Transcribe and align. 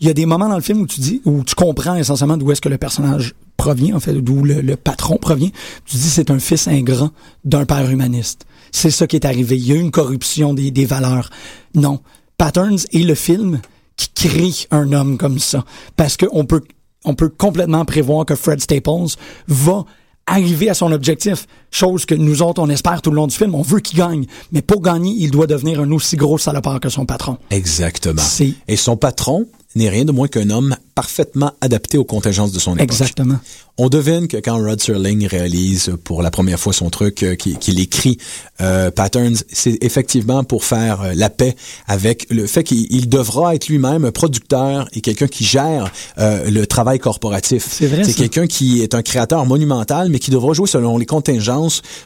Il 0.00 0.06
y 0.06 0.10
a 0.10 0.14
des 0.14 0.26
moments 0.26 0.48
dans 0.48 0.56
le 0.56 0.62
film 0.62 0.80
où 0.80 0.86
tu 0.86 1.00
dis, 1.00 1.22
où 1.24 1.42
tu 1.44 1.54
comprends 1.54 1.94
essentiellement 1.94 2.36
d'où 2.36 2.50
est-ce 2.52 2.60
que 2.60 2.68
le 2.68 2.78
personnage 2.78 3.34
provient, 3.56 3.96
en 3.96 4.00
fait, 4.00 4.14
d'où 4.14 4.44
le, 4.44 4.60
le 4.60 4.76
patron 4.76 5.16
provient. 5.16 5.50
Tu 5.84 5.96
dis, 5.96 6.08
c'est 6.08 6.30
un 6.30 6.38
fils 6.38 6.68
ingrat 6.68 7.10
d'un 7.44 7.66
père 7.66 7.90
humaniste. 7.90 8.46
C'est 8.72 8.90
ça 8.90 9.06
qui 9.06 9.16
est 9.16 9.24
arrivé. 9.24 9.56
Il 9.56 9.66
y 9.66 9.72
a 9.72 9.74
eu 9.76 9.80
une 9.80 9.90
corruption 9.90 10.54
des, 10.54 10.84
valeurs. 10.84 11.30
Non. 11.74 12.00
Patterns 12.36 12.78
est 12.92 13.04
le 13.04 13.14
film 13.14 13.60
qui 13.96 14.08
crée 14.14 14.52
un 14.70 14.92
homme 14.92 15.18
comme 15.18 15.38
ça. 15.38 15.64
Parce 15.96 16.16
qu'on 16.16 16.44
peut, 16.44 16.62
on 17.04 17.14
peut 17.14 17.28
complètement 17.28 17.84
prévoir 17.84 18.24
que 18.24 18.34
Fred 18.34 18.60
Staples 18.60 19.16
va 19.48 19.84
arriver 20.26 20.68
à 20.68 20.74
son 20.74 20.92
objectif, 20.92 21.46
chose 21.70 22.06
que 22.06 22.14
nous 22.14 22.42
autres, 22.42 22.62
on 22.62 22.68
espère 22.68 23.02
tout 23.02 23.10
le 23.10 23.16
long 23.16 23.26
du 23.26 23.36
film. 23.36 23.54
On 23.54 23.62
veut 23.62 23.80
qu'il 23.80 23.98
gagne. 23.98 24.26
Mais 24.52 24.62
pour 24.62 24.82
gagner, 24.82 25.14
il 25.18 25.30
doit 25.30 25.46
devenir 25.46 25.80
un 25.80 25.90
aussi 25.92 26.16
gros 26.16 26.38
salopard 26.38 26.80
que 26.80 26.88
son 26.88 27.06
patron. 27.06 27.38
Exactement. 27.50 28.22
Et 28.68 28.76
son 28.76 28.96
patron 28.96 29.46
n'est 29.74 29.88
rien 29.88 30.04
de 30.04 30.12
moins 30.12 30.28
qu'un 30.28 30.50
homme 30.50 30.76
parfaitement 30.94 31.52
adapté 31.60 31.98
aux 31.98 32.04
contingences 32.04 32.52
de 32.52 32.58
son 32.58 32.72
époque. 32.72 32.82
Exactement. 32.82 33.36
On 33.76 33.88
devine 33.88 34.26
que 34.26 34.38
quand 34.38 34.56
Rod 34.60 34.80
Serling 34.80 35.26
réalise 35.28 35.92
pour 36.02 36.22
la 36.22 36.32
première 36.32 36.58
fois 36.58 36.72
son 36.72 36.90
truc, 36.90 37.22
euh, 37.22 37.36
qu'il 37.36 37.78
écrit 37.78 38.18
euh, 38.60 38.90
Patterns, 38.90 39.36
c'est 39.52 39.78
effectivement 39.84 40.42
pour 40.42 40.64
faire 40.64 41.02
euh, 41.02 41.12
la 41.14 41.30
paix 41.30 41.54
avec 41.86 42.26
le 42.30 42.48
fait 42.48 42.64
qu'il 42.64 42.92
il 42.92 43.08
devra 43.08 43.54
être 43.54 43.68
lui-même 43.68 44.04
un 44.04 44.10
producteur 44.10 44.88
et 44.94 45.00
quelqu'un 45.00 45.28
qui 45.28 45.44
gère 45.44 45.92
euh, 46.18 46.50
le 46.50 46.66
travail 46.66 46.98
corporatif. 46.98 47.68
C'est 47.70 47.86
vrai, 47.86 48.02
C'est 48.02 48.14
quelqu'un 48.14 48.48
qui 48.48 48.82
est 48.82 48.96
un 48.96 49.02
créateur 49.02 49.46
monumental, 49.46 50.08
mais 50.08 50.18
qui 50.18 50.32
devra 50.32 50.52
jouer 50.54 50.66
selon 50.66 50.98
les 50.98 51.06
contingences 51.06 51.57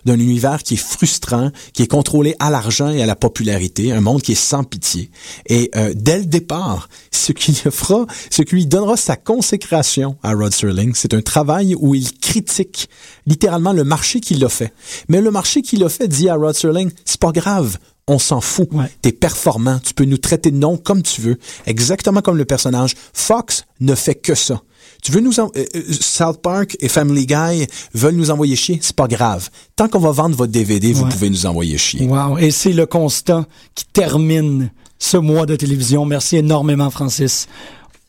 d'un 0.05 0.19
univers 0.19 0.63
qui 0.63 0.75
est 0.75 0.77
frustrant, 0.77 1.51
qui 1.73 1.83
est 1.83 1.87
contrôlé 1.87 2.35
à 2.39 2.51
l'argent 2.51 2.89
et 2.89 3.03
à 3.03 3.07
la 3.07 3.17
popularité, 3.17 3.93
un 3.93 4.01
monde 4.01 4.23
qui 4.23 4.33
est 4.33 4.35
sans 4.35 4.65
pitié. 4.65 5.11
Et 5.47 5.71
euh, 5.77 5.93
dès 5.95 6.19
le 6.19 6.25
départ, 6.25 6.89
ce 7.11 7.33
qui 7.33 7.61
le 7.65 7.71
fera, 7.71 8.07
ce 8.31 8.43
qui 8.43 8.55
lui 8.55 8.67
donnera 8.67 8.97
sa 8.97 9.17
consécration 9.17 10.17
à 10.23 10.33
Rod 10.33 10.53
Serling, 10.53 10.93
c'est 10.95 11.15
un 11.15 11.23
travail 11.23 11.75
où 11.79 11.95
il 11.95 12.13
critique 12.19 12.89
littéralement 13.27 13.73
le 13.73 13.85
marché 13.85 14.21
qu'il 14.21 14.45
a 14.45 14.49
fait. 14.49 14.73
Mais 15.09 15.21
le 15.21 15.31
marché 15.31 15.63
qu'il 15.63 15.85
a 15.85 15.89
fait 15.89 16.09
dit 16.09 16.29
à 16.29 16.35
Rod 16.35 16.55
Serling, 16.55 16.91
c'est 17.05 17.21
pas 17.21 17.33
grave. 17.33 17.79
On 18.09 18.19
s'en 18.19 18.41
fout. 18.41 18.69
Ouais. 18.73 18.91
T'es 19.01 19.13
performant. 19.13 19.79
Tu 19.79 19.95
peux 19.95 20.05
nous 20.05 20.19
traiter 20.19 20.51
de 20.51 20.57
nom 20.57 20.77
comme 20.77 21.03
tu 21.03 21.21
veux. 21.21 21.39
Exactement 21.67 22.21
comme 22.21 22.37
le 22.37 22.45
personnage. 22.45 22.95
Fox 23.13 23.65
ne 23.81 23.95
fait 23.95 24.17
que 24.17 24.35
ça. 24.35 24.61
Tu 25.03 25.11
veux 25.11 25.21
nous 25.21 25.41
en... 25.41 25.51
euh, 25.57 25.65
euh, 25.75 25.83
South 26.01 26.41
Park 26.41 26.77
et 26.81 26.89
Family 26.89 27.27
Guy 27.27 27.67
veulent 27.93 28.15
nous 28.15 28.31
envoyer 28.31 28.55
chier, 28.55 28.79
c'est 28.81 28.95
pas 28.95 29.09
grave. 29.09 29.51
Tant 29.75 29.89
qu'on 29.89 29.99
va 29.99 30.13
vendre 30.13 30.37
votre 30.37 30.53
DVD, 30.53 30.93
vous 30.93 31.07
pouvez 31.07 31.29
nous 31.29 31.45
envoyer 31.45 31.77
chier. 31.77 32.07
Wow. 32.07 32.39
Et 32.39 32.53
c'est 32.53 32.73
le 32.73 32.87
constat 32.87 33.45
qui 33.75 33.85
termine 33.93 34.71
ce 35.01 35.17
mois 35.17 35.45
de 35.45 35.57
télévision. 35.57 36.05
Merci 36.05 36.37
énormément, 36.37 36.89
Francis. 36.91 37.49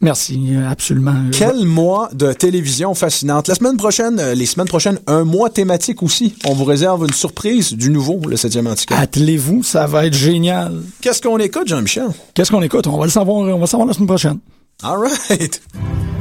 Merci, 0.02 0.50
euh, 0.52 0.70
absolument. 0.70 1.16
Quel 1.32 1.66
mois 1.66 2.10
de 2.14 2.32
télévision 2.34 2.94
fascinante. 2.94 3.48
La 3.48 3.56
semaine 3.56 3.78
prochaine, 3.78 4.22
les 4.34 4.46
semaines 4.46 4.68
prochaines, 4.68 5.00
un 5.08 5.24
mois 5.24 5.50
thématique 5.50 6.04
aussi. 6.04 6.36
On 6.46 6.54
vous 6.54 6.66
réserve 6.66 7.06
une 7.06 7.14
surprise 7.14 7.72
du 7.74 7.90
nouveau, 7.90 8.20
le 8.28 8.36
7e 8.36 8.68
antiquaire. 8.68 9.00
Attelez-vous, 9.00 9.64
ça 9.64 9.88
va 9.88 10.06
être 10.06 10.14
génial. 10.14 10.82
Qu'est-ce 11.02 11.22
qu'on 11.22 11.38
écoute, 11.40 11.70
Jean-Michel? 11.70 12.10
Qu'est-ce 12.34 12.52
qu'on 12.52 12.62
écoute? 12.62 12.86
On 12.86 12.98
va 12.98 13.06
le 13.06 13.12
savoir, 13.12 13.38
on 13.38 13.46
va 13.54 13.58
le 13.62 13.66
savoir 13.66 13.88
la 13.88 13.94
semaine 13.94 14.08
prochaine. 14.08 14.40
All. 14.84 15.08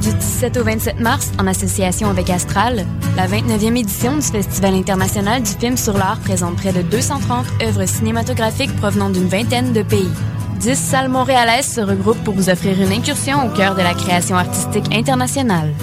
Du 0.01 0.13
17 0.13 0.57
au 0.57 0.63
27 0.63 0.99
mars, 0.99 1.31
en 1.37 1.47
association 1.47 2.09
avec 2.09 2.29
Astral, 2.29 2.85
la 3.17 3.27
29e 3.27 3.77
édition 3.77 4.15
du 4.15 4.21
Festival 4.21 4.73
international 4.73 5.43
du 5.43 5.51
film 5.51 5.75
sur 5.75 5.97
l'art 5.97 6.19
présente 6.19 6.55
près 6.55 6.71
de 6.71 6.81
230 6.81 7.45
œuvres 7.63 7.85
cinématographiques 7.85 8.75
provenant 8.77 9.09
d'une 9.09 9.27
vingtaine 9.27 9.73
de 9.73 9.81
pays. 9.81 10.09
10 10.59 10.75
salles 10.75 11.09
montréalaises 11.09 11.73
se 11.73 11.81
regroupent 11.81 12.23
pour 12.23 12.35
vous 12.35 12.49
offrir 12.49 12.81
une 12.81 12.91
incursion 12.91 13.45
au 13.45 13.49
cœur 13.49 13.75
de 13.75 13.81
la 13.81 13.93
création 13.93 14.37
artistique 14.37 14.93
internationale. 14.93 15.73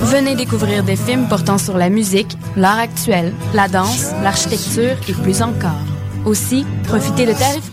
Venez 0.00 0.34
découvrir 0.34 0.84
des 0.84 0.96
films 0.96 1.28
portant 1.28 1.58
sur 1.58 1.76
la 1.76 1.90
musique, 1.90 2.36
l'art 2.56 2.78
actuel, 2.78 3.34
la 3.52 3.68
danse, 3.68 4.10
l'architecture 4.22 4.96
et 5.08 5.12
plus 5.12 5.42
encore. 5.42 5.70
Aussi, 6.24 6.64
profitez 6.84 7.26
de 7.26 7.32
tarifs 7.32 7.72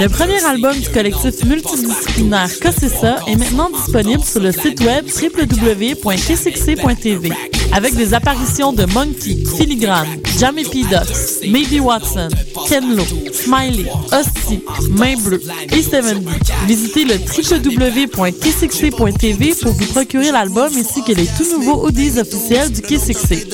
Le 0.00 0.08
premier 0.08 0.44
album 0.44 0.78
du 0.78 0.88
collectif 0.88 1.44
multidisciplinaire 1.44 2.48
Cossessa 2.60 3.16
est 3.26 3.36
maintenant 3.36 3.70
disponible 3.70 4.22
sur 4.24 4.40
le 4.40 4.52
site 4.52 4.80
web 4.80 5.04
www.kcxc.tv 5.06 5.98
avec 7.72 7.96
des 7.96 8.14
apparitions 8.14 8.72
de 8.72 8.84
Monkey, 8.86 9.36
Filigrane, 9.56 10.08
Jamie 10.38 10.64
P. 10.64 10.82
Ducks, 10.84 11.42
Maybe 11.46 11.80
Watson, 11.80 12.28
Ken 12.68 12.96
Lo, 12.96 13.04
Smiley, 13.32 13.86
Hostie, 14.12 14.62
Main 14.90 15.16
Bleue 15.16 15.40
et 15.72 15.82
Steven 15.82 16.20
D. 16.20 16.30
Visitez 16.66 17.04
le 17.04 17.14
www.kcxc.tv 17.14 19.54
pour 19.62 19.72
vous 19.72 19.86
procurer 19.86 20.30
l'album 20.32 20.70
ainsi 20.76 21.02
que 21.02 21.12
les 21.12 21.26
tout 21.26 21.44
nouveaux 21.58 21.86
audios 21.86 22.18
officiels 22.18 22.70
du 22.70 22.82
KCXC. 22.82 23.46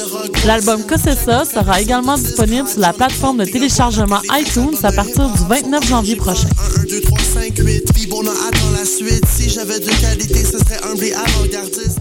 L'album 0.46 0.82
Cossessa 0.84 1.44
sera 1.44 1.80
également 1.80 2.16
disponible 2.16 2.66
sur 2.68 2.80
la 2.80 2.92
plateforme 2.92 3.38
de 3.38 3.44
téléchargement 3.44 4.20
iTunes 4.32 4.74
à 4.82 4.90
partir 4.92 5.28
du 5.28 5.38
29 5.48 5.86
janvier 5.86 6.16
prochain. 6.16 6.48
1, 6.80 6.84
2, 6.84 7.00
3, 7.00 7.18
5, 7.18 7.58
8, 7.58 7.92
puis 7.94 8.06
bon, 8.06 8.22
on 8.24 8.28
attend 8.28 8.70
la 8.76 8.84
suite. 8.84 9.24
Si 9.26 9.48
j'avais 9.50 9.78
de 9.80 9.90
qualité, 10.00 10.44
ce 10.44 10.58
serait 10.58 10.80
humble 10.84 11.04
et 11.04 11.14
avant-gardiste. 11.14 12.00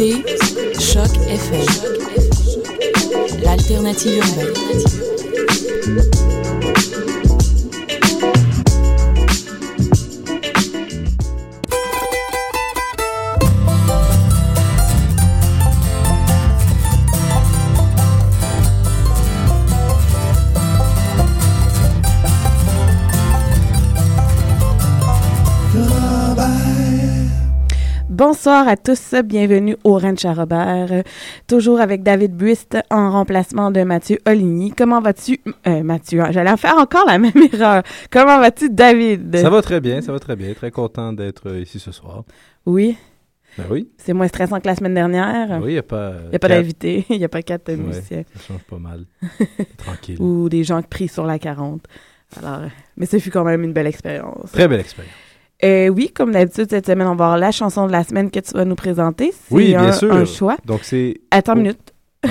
écoutez 0.00 0.24
Choc 0.78 1.10
FM, 1.28 1.66
l'alternative 3.42 4.18
urbaine. 4.18 4.52
Bonsoir 28.22 28.66
à 28.66 28.76
tous, 28.76 29.14
bienvenue 29.24 29.76
au 29.84 29.96
Ranch 29.96 30.24
à 30.24 30.34
Robert. 30.34 31.04
Toujours 31.46 31.80
avec 31.80 32.02
David 32.02 32.34
Buist 32.34 32.76
en 32.90 33.12
remplacement 33.12 33.70
de 33.70 33.84
Mathieu 33.84 34.18
Oligny. 34.26 34.72
Comment 34.76 35.00
vas-tu, 35.00 35.38
euh, 35.68 35.84
Mathieu? 35.84 36.22
hein, 36.22 36.32
J'allais 36.32 36.50
en 36.50 36.56
faire 36.56 36.76
encore 36.78 37.06
la 37.06 37.18
même 37.18 37.30
erreur. 37.52 37.84
Comment 38.10 38.40
vas-tu, 38.40 38.70
David? 38.70 39.36
Ça 39.38 39.48
va 39.50 39.62
très 39.62 39.80
bien, 39.80 40.00
ça 40.00 40.10
va 40.10 40.18
très 40.18 40.34
bien. 40.34 40.52
Très 40.52 40.72
content 40.72 41.12
d'être 41.12 41.48
euh, 41.48 41.60
ici 41.60 41.78
ce 41.78 41.92
soir. 41.92 42.24
Oui, 42.66 42.96
Ben 43.56 43.66
oui. 43.70 43.88
c'est 43.98 44.14
moins 44.14 44.26
stressant 44.26 44.58
que 44.58 44.66
la 44.66 44.74
semaine 44.74 44.94
dernière. 44.94 45.60
Oui, 45.62 45.68
il 45.70 45.72
n'y 45.74 45.78
a 45.78 45.84
pas. 45.84 46.14
Il 46.32 46.34
a 46.34 46.38
pas 46.40 46.48
d'invité, 46.48 47.06
il 47.10 47.18
n'y 47.18 47.24
a 47.24 47.28
pas 47.28 47.42
quatre 47.42 47.70
musiciens 47.76 48.24
ça 48.34 48.40
change 48.48 48.64
pas 48.64 48.78
mal. 48.78 49.04
Tranquille. 49.76 50.20
ou 50.20 50.48
des 50.48 50.64
gens 50.64 50.82
qui 50.82 50.88
prient 50.88 51.06
sur 51.08 51.24
la 51.24 51.38
40. 51.38 51.82
Alors, 52.42 52.62
euh, 52.62 52.66
mais 52.96 53.06
ce 53.06 53.20
fut 53.20 53.30
quand 53.30 53.44
même 53.44 53.62
une 53.62 53.72
belle 53.72 53.86
expérience. 53.86 54.50
Très 54.50 54.66
belle 54.66 54.80
expérience. 54.80 55.14
Euh, 55.64 55.88
oui, 55.88 56.10
comme 56.14 56.32
d'habitude, 56.32 56.66
cette 56.70 56.86
semaine, 56.86 57.08
on 57.08 57.16
va 57.16 57.24
avoir 57.26 57.38
la 57.38 57.50
chanson 57.50 57.86
de 57.86 57.92
la 57.92 58.04
semaine 58.04 58.30
que 58.30 58.38
tu 58.40 58.52
vas 58.52 58.64
nous 58.64 58.76
présenter. 58.76 59.32
C'est 59.32 59.54
Oui, 59.54 59.66
bien 59.68 59.86
un, 59.88 59.92
sûr. 59.92 60.12
un 60.12 60.24
choix. 60.24 60.56
Donc, 60.64 60.80
c'est. 60.84 61.20
Attends 61.30 61.54
une 61.54 61.58
Oh. 61.58 61.62
minute. 61.62 61.94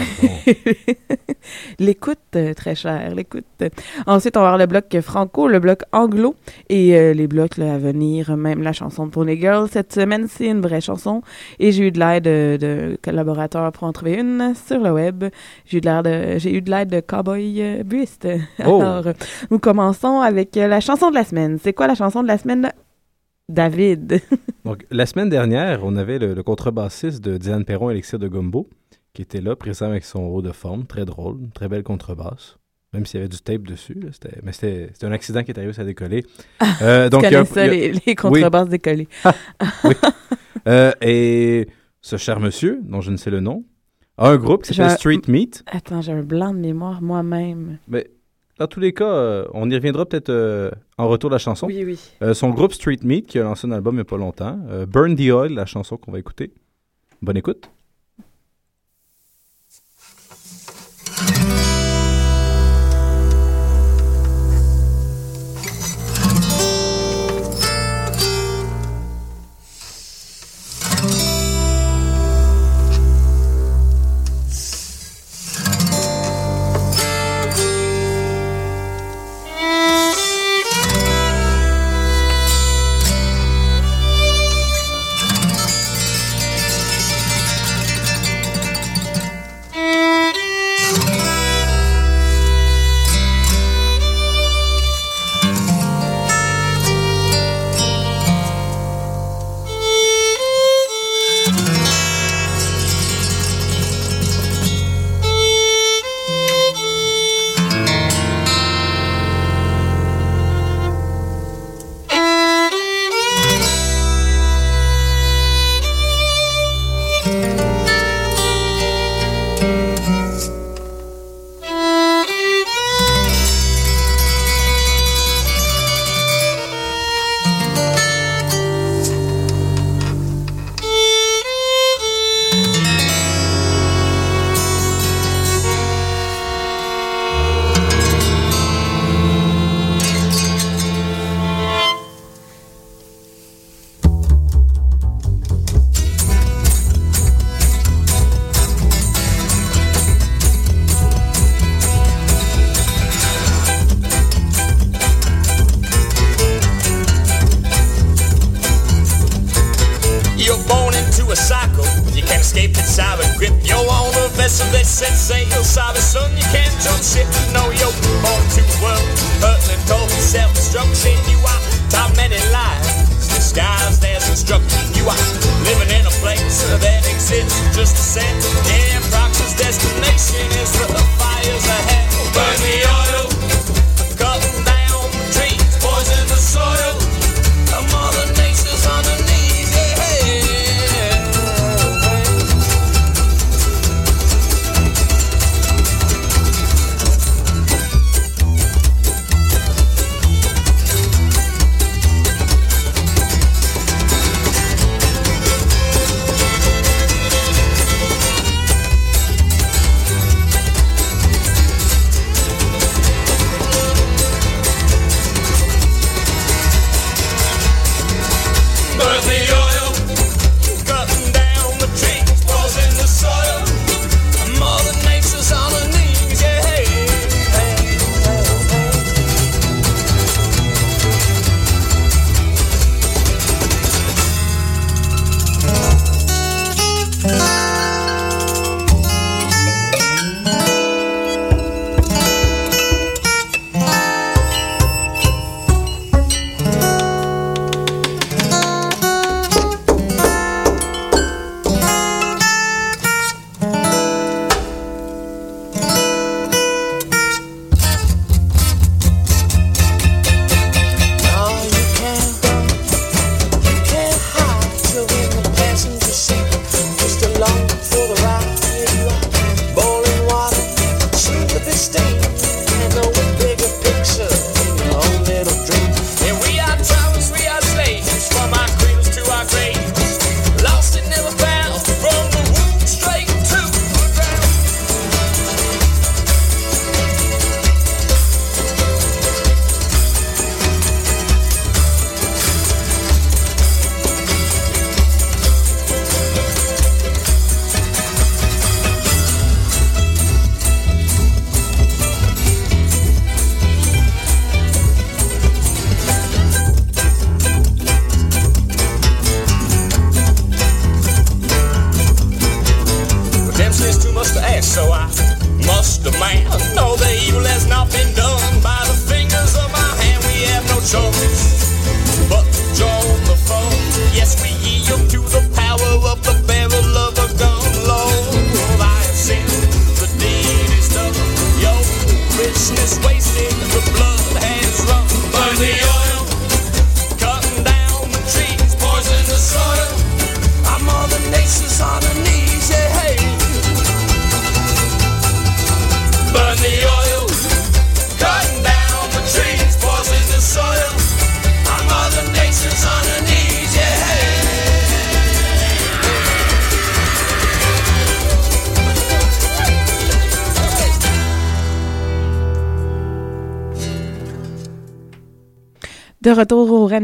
L'écoute, 1.79 2.17
euh, 2.35 2.53
très 2.53 2.75
cher, 2.75 3.15
l'écoute. 3.15 3.45
Ensuite, 4.05 4.35
on 4.35 4.41
va 4.41 4.47
avoir 4.47 4.57
le 4.57 4.65
bloc 4.65 4.99
franco, 5.01 5.47
le 5.47 5.59
bloc 5.59 5.83
anglo 5.93 6.35
et 6.67 6.97
euh, 6.97 7.13
les 7.13 7.27
blocs 7.27 7.57
là, 7.57 7.75
à 7.75 7.77
venir, 7.77 8.35
même 8.35 8.61
la 8.63 8.73
chanson 8.73 9.05
de 9.05 9.11
Pony 9.11 9.39
Girl. 9.39 9.67
Cette 9.71 9.93
semaine, 9.93 10.27
c'est 10.29 10.47
une 10.47 10.59
vraie 10.61 10.81
chanson 10.81 11.21
et 11.59 11.71
j'ai 11.71 11.87
eu 11.87 11.91
de 11.91 11.99
l'aide 11.99 12.25
de, 12.25 12.57
de 12.59 12.97
collaborateurs 13.01 13.71
pour 13.71 13.83
en 13.87 13.93
trouver 13.93 14.15
une 14.15 14.53
sur 14.55 14.79
le 14.79 14.91
web. 14.91 15.23
J'ai 15.65 15.77
eu 15.77 15.81
de 15.81 16.69
l'aide 16.69 16.89
de, 16.89 16.99
Cowboy 16.99 17.61
euh, 17.61 17.83
Buist. 17.83 18.27
Oh. 18.65 18.81
Alors, 18.81 19.13
nous 19.51 19.59
commençons 19.59 20.19
avec 20.19 20.55
la 20.55 20.81
chanson 20.81 21.09
de 21.11 21.15
la 21.15 21.23
semaine. 21.23 21.59
C'est 21.63 21.73
quoi 21.73 21.87
la 21.87 21.95
chanson 21.95 22.23
de 22.23 22.27
la 22.27 22.37
semaine, 22.37 22.69
David? 23.49 24.21
Donc, 24.65 24.85
la 24.91 25.05
semaine 25.05 25.29
dernière, 25.29 25.81
on 25.83 25.95
avait 25.95 26.19
le, 26.19 26.33
le 26.33 26.43
contrebassiste 26.43 27.23
de 27.23 27.37
Diane 27.37 27.63
Perron, 27.65 27.89
Elixir 27.89 28.19
de 28.19 28.27
Gumbo, 28.27 28.67
qui 29.13 29.21
était 29.21 29.41
là, 29.41 29.55
présent 29.55 29.85
avec 29.87 30.03
son 30.03 30.21
haut 30.23 30.41
de 30.41 30.51
forme, 30.51 30.85
très 30.85 31.05
drôle, 31.05 31.37
une 31.39 31.51
très 31.51 31.67
belle 31.69 31.83
contrebasse. 31.83 32.57
Même 32.93 33.05
s'il 33.05 33.19
y 33.19 33.21
avait 33.21 33.29
du 33.29 33.37
tape 33.39 33.63
dessus, 33.63 33.93
là, 33.95 34.09
c'était- 34.11 34.39
mais 34.43 34.51
c'était 34.53 34.89
c'était 34.93 35.05
un 35.07 35.11
accident 35.11 35.43
qui 35.43 35.51
est 35.51 35.57
arrivé, 35.57 35.73
ça 35.73 35.81
a 35.81 35.85
décollé. 35.85 36.25
Euh, 36.81 37.09
tu 37.09 37.17
il 37.17 37.21
y 37.21 37.25
a 37.35 37.39
un- 37.39 37.43
connais 37.43 37.45
ça, 37.45 37.65
il 37.67 37.73
y 37.81 37.85
a- 37.85 37.91
les, 37.91 37.99
les 38.05 38.15
contrebasses 38.15 38.69
décollées. 38.69 39.07
euh, 40.67 40.91
et 41.01 41.67
ce 42.01 42.17
cher 42.17 42.39
monsieur, 42.39 42.79
dont 42.83 43.01
je 43.01 43.11
ne 43.11 43.17
sais 43.17 43.29
le 43.29 43.39
nom, 43.39 43.63
a 44.17 44.29
un 44.29 44.37
groupe 44.37 44.63
qui 44.63 44.73
s'appelle 44.73 44.97
Street 44.97 45.21
Meat. 45.27 45.63
Attends, 45.67 46.01
j'ai 46.01 46.11
un 46.11 46.21
blanc 46.23 46.53
de 46.53 46.59
mémoire 46.59 47.01
moi-même. 47.01 47.77
Mais 47.87 48.09
dans 48.59 48.67
tous 48.67 48.79
les 48.79 48.93
cas, 48.93 49.05
euh, 49.09 49.45
on 49.53 49.69
y 49.69 49.75
reviendra 49.75 50.05
peut-être 50.05 50.29
euh, 50.29 50.71
en 50.97 51.07
retour 51.07 51.29
de 51.29 51.35
la 51.35 51.39
chanson. 51.39 51.67
Oui, 51.67 51.83
oui. 51.85 51.99
Euh, 52.21 52.33
son 52.33 52.49
groupe 52.49 52.73
Street 52.73 52.97
Meat, 53.03 53.27
qui 53.27 53.39
a 53.39 53.43
lancé 53.43 53.67
un 53.67 53.71
album 53.71 53.95
il 53.95 53.97
n'y 53.97 54.01
a 54.01 54.05
pas 54.05 54.17
longtemps. 54.17 54.59
euh, 54.69 54.85
Burn 54.85 55.15
the 55.15 55.29
Oil, 55.31 55.53
la 55.53 55.65
chanson 55.65 55.97
qu'on 55.97 56.11
va 56.11 56.19
écouter. 56.19 56.51
Bonne 57.21 57.37
écoute. 57.37 57.69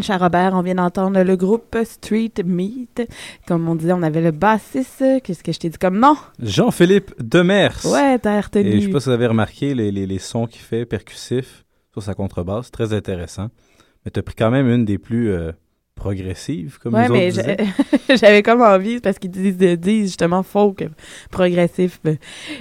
À 0.09 0.17
Robert, 0.17 0.53
on 0.53 0.61
vient 0.61 0.75
d'entendre 0.75 1.21
le 1.21 1.35
groupe 1.35 1.77
Street 1.83 2.31
Meat. 2.45 3.03
Comme 3.47 3.67
on 3.67 3.75
disait, 3.75 3.93
on 3.93 4.01
avait 4.03 4.21
le 4.21 4.31
bassiste. 4.31 5.03
Qu'est-ce 5.23 5.43
que 5.43 5.51
je 5.51 5.59
t'ai 5.59 5.69
dit 5.69 5.77
comme 5.77 5.99
nom? 5.99 6.15
Jean-Philippe 6.41 7.13
Demers. 7.21 7.77
Ouais, 7.85 8.17
t'as 8.19 8.41
retenu. 8.41 8.69
Et 8.69 8.81
je 8.81 8.85
sais 8.87 8.91
pas 8.91 8.99
si 8.99 9.05
vous 9.09 9.11
avez 9.15 9.27
remarqué 9.27 9.73
les, 9.75 9.91
les, 9.91 10.05
les 10.05 10.19
sons 10.19 10.45
qu'il 10.47 10.61
fait 10.61 10.85
percussifs 10.85 11.63
sur 11.91 12.01
sa 12.03 12.13
contrebasse, 12.13 12.71
très 12.71 12.93
intéressant. 12.93 13.49
Mais 14.05 14.11
tu 14.11 14.19
as 14.19 14.23
pris 14.23 14.35
quand 14.35 14.51
même 14.51 14.67
une 14.69 14.83
des 14.85 14.97
plus 14.97 15.29
euh, 15.31 15.51
progressives, 15.95 16.79
comme 16.81 16.93
Ouais, 16.95 17.07
les 17.07 17.09
mais 17.13 17.27
autres 17.31 17.41
disaient. 17.41 17.57
j'ai- 18.09 18.17
j'avais 18.17 18.43
comme 18.43 18.61
envie, 18.61 18.99
parce 18.99 19.19
qu'ils 19.19 19.31
disent, 19.31 19.57
disent 19.57 20.07
justement 20.07 20.43
folk, 20.43 20.83
progressif. 21.31 21.99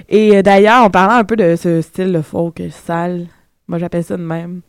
Et 0.09 0.37
euh, 0.37 0.41
d'ailleurs, 0.41 0.83
en 0.85 0.89
parlant 0.89 1.15
un 1.15 1.23
peu 1.23 1.35
de 1.35 1.55
ce 1.55 1.81
style 1.81 2.13
de 2.13 2.21
folk 2.21 2.61
sale, 2.71 3.27
moi 3.67 3.79
j'appelle 3.79 4.03
ça 4.03 4.17
de 4.17 4.23
même. 4.23 4.61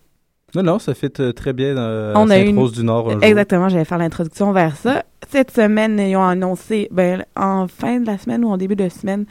Non, 0.54 0.62
non, 0.62 0.78
ça 0.78 0.94
fit 0.94 1.08
euh, 1.20 1.32
très 1.32 1.52
bien 1.52 1.76
euh, 1.76 2.12
On 2.16 2.30
à 2.30 2.34
a 2.34 2.38
une- 2.38 2.46
Sainte-Rose 2.48 2.72
du 2.72 2.84
Nord 2.84 3.10
un. 3.10 3.20
Exactement, 3.20 3.68
j'allais 3.68 3.84
faire 3.84 3.98
l'introduction 3.98 4.52
vers 4.52 4.76
ça. 4.76 5.04
Cette 5.30 5.50
semaine, 5.50 5.98
ils 5.98 6.16
ont 6.16 6.24
annoncé, 6.24 6.88
ben, 6.90 7.24
en 7.36 7.66
fin 7.68 8.00
de 8.00 8.06
la 8.06 8.18
semaine 8.18 8.44
ou 8.44 8.48
en 8.48 8.56
début 8.56 8.76
de 8.76 8.88
semaine, 8.88 9.24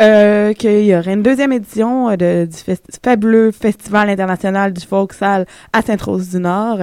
euh, 0.00 0.52
qu'il 0.52 0.84
y 0.84 0.94
aurait 0.94 1.14
une 1.14 1.22
deuxième 1.22 1.52
édition 1.52 2.10
euh, 2.10 2.46
du 2.46 2.56
fabuleux 3.02 3.50
Festival 3.50 4.10
international 4.10 4.72
du 4.72 4.84
folk 4.84 5.12
sale 5.12 5.46
à 5.72 5.82
Sainte-Rose-du-Nord. 5.82 6.78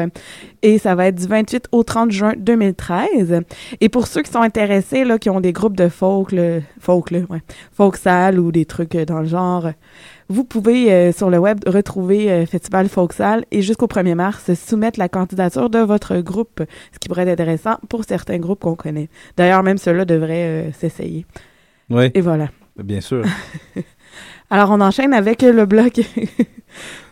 Et 0.62 0.78
ça 0.78 0.96
va 0.96 1.08
être 1.08 1.16
du 1.16 1.28
28 1.28 1.68
au 1.72 1.84
30 1.84 2.12
juin 2.12 2.34
2013. 2.38 3.42
Et 3.80 3.90
pour 3.90 4.08
ceux 4.08 4.22
qui 4.22 4.32
sont 4.32 4.42
intéressés, 4.42 5.06
là, 5.06 5.18
qui 5.18 5.30
ont 5.30 5.40
des 5.40 5.54
groupes 5.54 5.78
de 5.78 5.88
folk, 5.88 6.32
là, 6.32 6.60
folk, 6.80 7.12
là, 7.12 7.20
ouais, 7.30 7.42
folk 7.72 7.96
sale 7.96 8.40
ou 8.40 8.52
des 8.52 8.66
trucs 8.66 8.96
euh, 8.96 9.06
dans 9.06 9.20
le 9.20 9.28
genre, 9.28 9.70
vous 10.32 10.44
pouvez 10.44 10.94
euh, 10.94 11.12
sur 11.12 11.32
le 11.32 11.40
web 11.40 11.60
retrouver 11.66 12.32
euh, 12.32 12.46
Festival 12.46 12.88
Folksal 12.88 13.46
et 13.50 13.64
jusqu'au 13.64 13.88
1er 13.88 14.14
mars 14.14 14.54
soumettre 14.54 15.00
la 15.00 15.10
candidature 15.10 15.72
de 15.72 15.80
votre 15.80 16.20
groupe, 16.20 16.62
ce 16.94 17.00
qui 17.00 17.08
pourrait 17.08 17.24
être 17.24 17.40
intéressant 17.42 17.78
pour 17.90 18.04
certains 18.04 18.38
groupes 18.38 18.49
qu'on 18.56 18.76
connaît. 18.76 19.10
D'ailleurs, 19.38 19.64
même 19.64 19.78
ceux-là 19.78 20.06
devraient 20.06 20.68
euh, 20.68 20.72
s'essayer. 20.72 21.26
Oui, 21.90 22.12
Et 22.14 22.22
voilà. 22.22 22.50
bien 22.78 23.02
sûr. 23.02 23.24
Alors, 24.50 24.72
on 24.72 24.82
enchaîne 24.82 25.14
avec 25.14 25.42
le 25.42 25.66
bloc. 25.66 26.00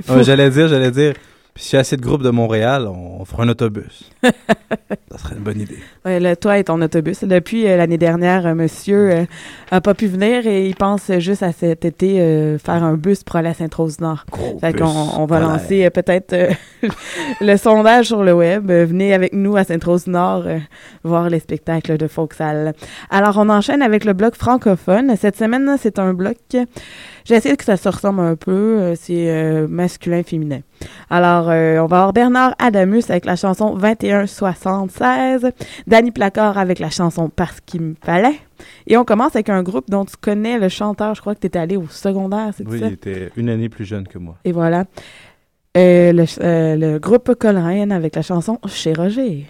Ah, 0.08 0.22
j'allais 0.22 0.52
dire, 0.52 0.68
j'allais 0.68 0.92
dire, 0.92 1.14
puis 1.58 1.66
s'il 1.66 1.74
y 1.74 1.78
a 1.78 1.80
assez 1.80 1.98
de 1.98 2.04
groupes 2.04 2.22
de 2.22 2.30
Montréal, 2.30 2.86
on, 2.88 3.20
on 3.20 3.26
fera 3.26 3.42
un 3.42 3.50
autobus. 3.50 4.12
ça 4.22 5.18
serait 5.18 5.34
une 5.34 5.42
bonne 5.42 5.60
idée. 5.60 5.80
Ouais, 6.06 6.20
le, 6.20 6.36
toi 6.36 6.60
et 6.60 6.64
ton 6.64 6.80
autobus. 6.84 7.24
Depuis 7.24 7.66
euh, 7.66 7.78
l'année 7.78 7.98
dernière, 7.98 8.46
euh, 8.46 8.54
monsieur 8.54 9.12
euh, 9.12 9.26
a 9.72 9.82
pas 9.82 9.96
pu 9.96 10.06
venir 10.06 10.46
et 10.46 10.68
il 10.68 10.76
pense 10.76 11.12
juste 11.18 11.42
à 11.42 11.52
cet 11.52 11.84
été 11.84 12.22
euh, 12.22 12.60
faire 12.60 12.84
un 12.84 12.94
bus 12.94 13.24
pour 13.24 13.38
aller 13.38 13.50
à 13.50 13.56
Sainte-Rose-Nord. 13.56 14.26
Gros 14.32 14.60
Fait 14.60 14.74
qu'on 14.74 14.86
on 14.86 15.26
va 15.26 15.40
lancer 15.40 15.84
euh, 15.86 15.90
peut-être 15.90 16.36
le 17.42 17.58
sondage 17.58 18.06
sur 18.06 18.24
le 18.24 18.34
web. 18.34 18.72
Venez 18.72 19.16
avec 19.16 19.34
nous 19.34 19.58
à 19.58 19.64
Sainte-Rose-Nord 19.64 20.44
euh, 20.46 20.60
voir 21.04 21.30
les 21.32 21.40
spectacles 21.40 21.98
de 21.98 22.08
Folksal. 22.08 22.76
Alors, 23.10 23.38
on 23.38 23.50
enchaîne 23.50 23.82
avec 23.82 24.06
le 24.06 24.14
bloc 24.14 24.36
francophone. 24.36 25.16
Cette 25.20 25.38
semaine, 25.38 25.76
c'est 25.80 25.98
un 25.98 26.14
bloc... 26.14 26.38
J'ai 27.28 27.36
essayé 27.36 27.58
que 27.58 27.66
ça 27.66 27.76
se 27.76 27.90
ressemble 27.90 28.22
un 28.22 28.38
peu. 28.38 28.52
euh, 28.80 28.96
c'est 28.96 29.30
euh, 29.30 29.68
masculin-féminin. 29.68 30.62
Alors, 31.10 31.50
euh, 31.50 31.78
on 31.80 31.86
va 31.86 31.98
avoir 31.98 32.14
Bernard 32.14 32.56
Adamus 32.58 33.04
avec 33.10 33.26
la 33.26 33.36
chanson 33.36 33.76
2176, 33.76 35.52
Danny 35.88 36.12
Placard 36.12 36.58
avec 36.58 36.80
la 36.80 36.90
chanson 36.90 37.30
Parce 37.30 37.60
qu'il 37.62 37.82
me 37.82 37.96
fallait. 38.02 38.40
Et 38.88 38.96
on 38.96 39.04
commence 39.04 39.36
avec 39.36 39.50
un 39.50 39.62
groupe 39.62 39.90
dont 39.90 40.06
tu 40.06 40.16
connais 40.20 40.58
le 40.58 40.70
chanteur. 40.70 41.16
Je 41.16 41.22
crois 41.22 41.36
que 41.36 41.42
tu 41.42 41.48
étais 41.48 41.60
allé 41.60 41.76
au 41.76 41.88
secondaire, 41.90 42.52
c'est 42.56 42.66
Oui, 42.68 42.80
ça? 42.80 42.88
il 42.88 42.94
était 42.94 43.30
une 43.36 43.50
année 43.50 43.68
plus 43.70 43.84
jeune 43.86 44.08
que 44.08 44.18
moi. 44.18 44.36
Et 44.46 44.52
voilà. 44.54 44.86
Euh, 45.76 46.12
le, 46.14 46.26
le 46.78 46.98
groupe 46.98 47.36
Coleraine 47.36 47.92
avec 47.92 48.16
la 48.16 48.22
chanson 48.22 48.58
Chez 48.68 48.94
Roger. 48.94 49.46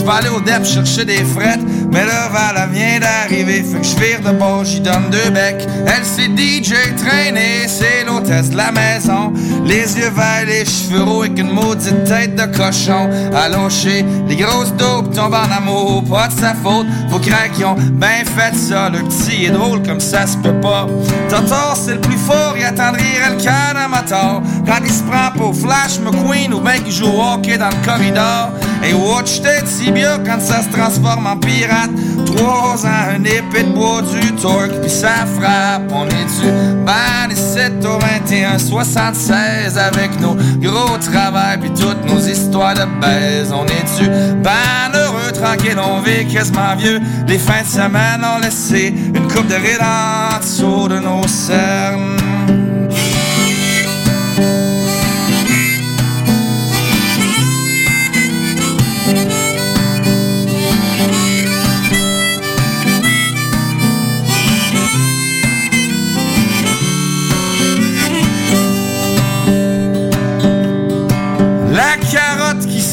Je 0.00 0.04
vais 0.04 0.12
aller 0.12 0.28
au 0.28 0.40
DEP 0.40 0.64
chercher 0.64 1.04
des 1.04 1.24
frettes. 1.24 1.60
Mais 1.92 2.04
le 2.04 2.32
Val 2.32 2.68
vient 2.72 3.00
d'arriver, 3.00 3.62
fait 3.62 3.80
que 3.80 3.84
je 3.84 3.96
vire 3.96 4.20
de 4.20 4.36
bord, 4.38 4.64
j'y 4.64 4.80
donne 4.80 5.10
deux 5.10 5.30
becs. 5.30 5.66
Elle 5.86 6.04
c'est 6.04 6.26
DJ 6.26 6.74
traîné, 6.96 7.66
c'est 7.66 8.04
l'hôtesse 8.06 8.50
de 8.50 8.56
la 8.56 8.70
maison. 8.70 9.32
Les 9.64 9.98
yeux 9.98 10.10
verts, 10.10 10.46
les 10.46 10.64
cheveux 10.64 11.02
roux 11.02 11.22
avec 11.22 11.38
une 11.38 11.52
maudite 11.52 12.04
tête 12.04 12.36
de 12.36 12.44
cochon. 12.56 13.10
Allongé, 13.34 14.04
les 14.28 14.36
grosses 14.36 14.72
dopes 14.74 15.12
tombent 15.14 15.34
en 15.34 15.56
amour, 15.56 16.04
pas 16.04 16.28
de 16.28 16.40
sa 16.40 16.54
faute. 16.54 16.86
Vos 17.08 17.18
craques 17.18 17.52
qui 17.56 17.64
ont 17.64 17.74
ben 17.74 18.24
fait 18.24 18.56
ça, 18.56 18.88
le 18.88 19.00
petit 19.00 19.46
est 19.46 19.50
drôle 19.50 19.82
comme 19.82 20.00
ça 20.00 20.26
se 20.26 20.36
peut 20.36 20.60
pas. 20.60 20.86
Totor 21.28 21.76
c'est 21.76 21.94
le 21.94 22.00
plus 22.00 22.18
fort, 22.18 22.54
il 22.56 22.64
attendrirait 22.64 23.30
le 23.36 23.42
cœur 23.42 23.74
d'un 23.74 23.88
moteur. 23.88 24.42
Quand 24.64 24.80
il 24.84 24.92
se 24.92 25.02
prend 25.02 25.32
pour 25.36 25.56
Flash 25.56 25.98
McQueen 26.00 26.54
ou 26.54 26.60
ben 26.60 26.80
qu'il 26.82 26.92
joue 26.92 27.06
au 27.06 27.34
hockey 27.34 27.58
dans 27.58 27.68
le 27.68 27.84
corridor. 27.84 28.52
Et 28.82 28.94
watch 28.94 29.42
tête 29.42 29.66
si 29.66 29.90
bien 29.90 30.18
quand 30.24 30.40
ça 30.40 30.62
se 30.62 30.68
transforme 30.68 31.26
en 31.26 31.36
pirate. 31.36 31.90
Trois 32.26 32.86
ans, 32.86 33.14
un 33.14 33.24
épée 33.24 33.64
de 33.64 33.72
bois, 33.72 34.02
du 34.02 34.32
torque, 34.36 34.80
puis 34.80 34.90
ça 34.90 35.26
frappe. 35.38 35.90
On 35.92 36.06
est 36.06 36.40
du 36.40 36.84
ban 36.84 37.34
7 37.34 37.84
au 37.84 37.98
21, 37.98 38.58
76 38.58 39.76
avec 39.76 40.18
nos 40.20 40.34
gros 40.60 40.96
travail, 40.98 41.58
puis 41.58 41.70
toutes 41.70 42.04
nos 42.06 42.20
histoires 42.20 42.74
de 42.74 42.86
baise. 43.00 43.52
On 43.52 43.66
est 43.66 44.02
du 44.02 44.08
ban 44.42 44.94
heureux, 44.94 45.32
tranquille, 45.32 45.78
on 45.78 46.00
vit 46.00 46.26
quasiment 46.26 46.76
vieux. 46.76 47.00
Les 47.26 47.38
fins 47.38 47.62
de 47.62 47.68
semaine 47.68 48.24
ont 48.24 48.38
laissé 48.40 48.94
une 49.14 49.26
coupe 49.28 49.48
de 49.48 49.54
rides 49.54 49.82
en 49.82 50.38
dessous 50.38 50.88
de 50.88 50.98
nos 50.98 51.26
cernes. 51.26 52.19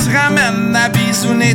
Ramène 0.08 0.76
à 0.76 0.90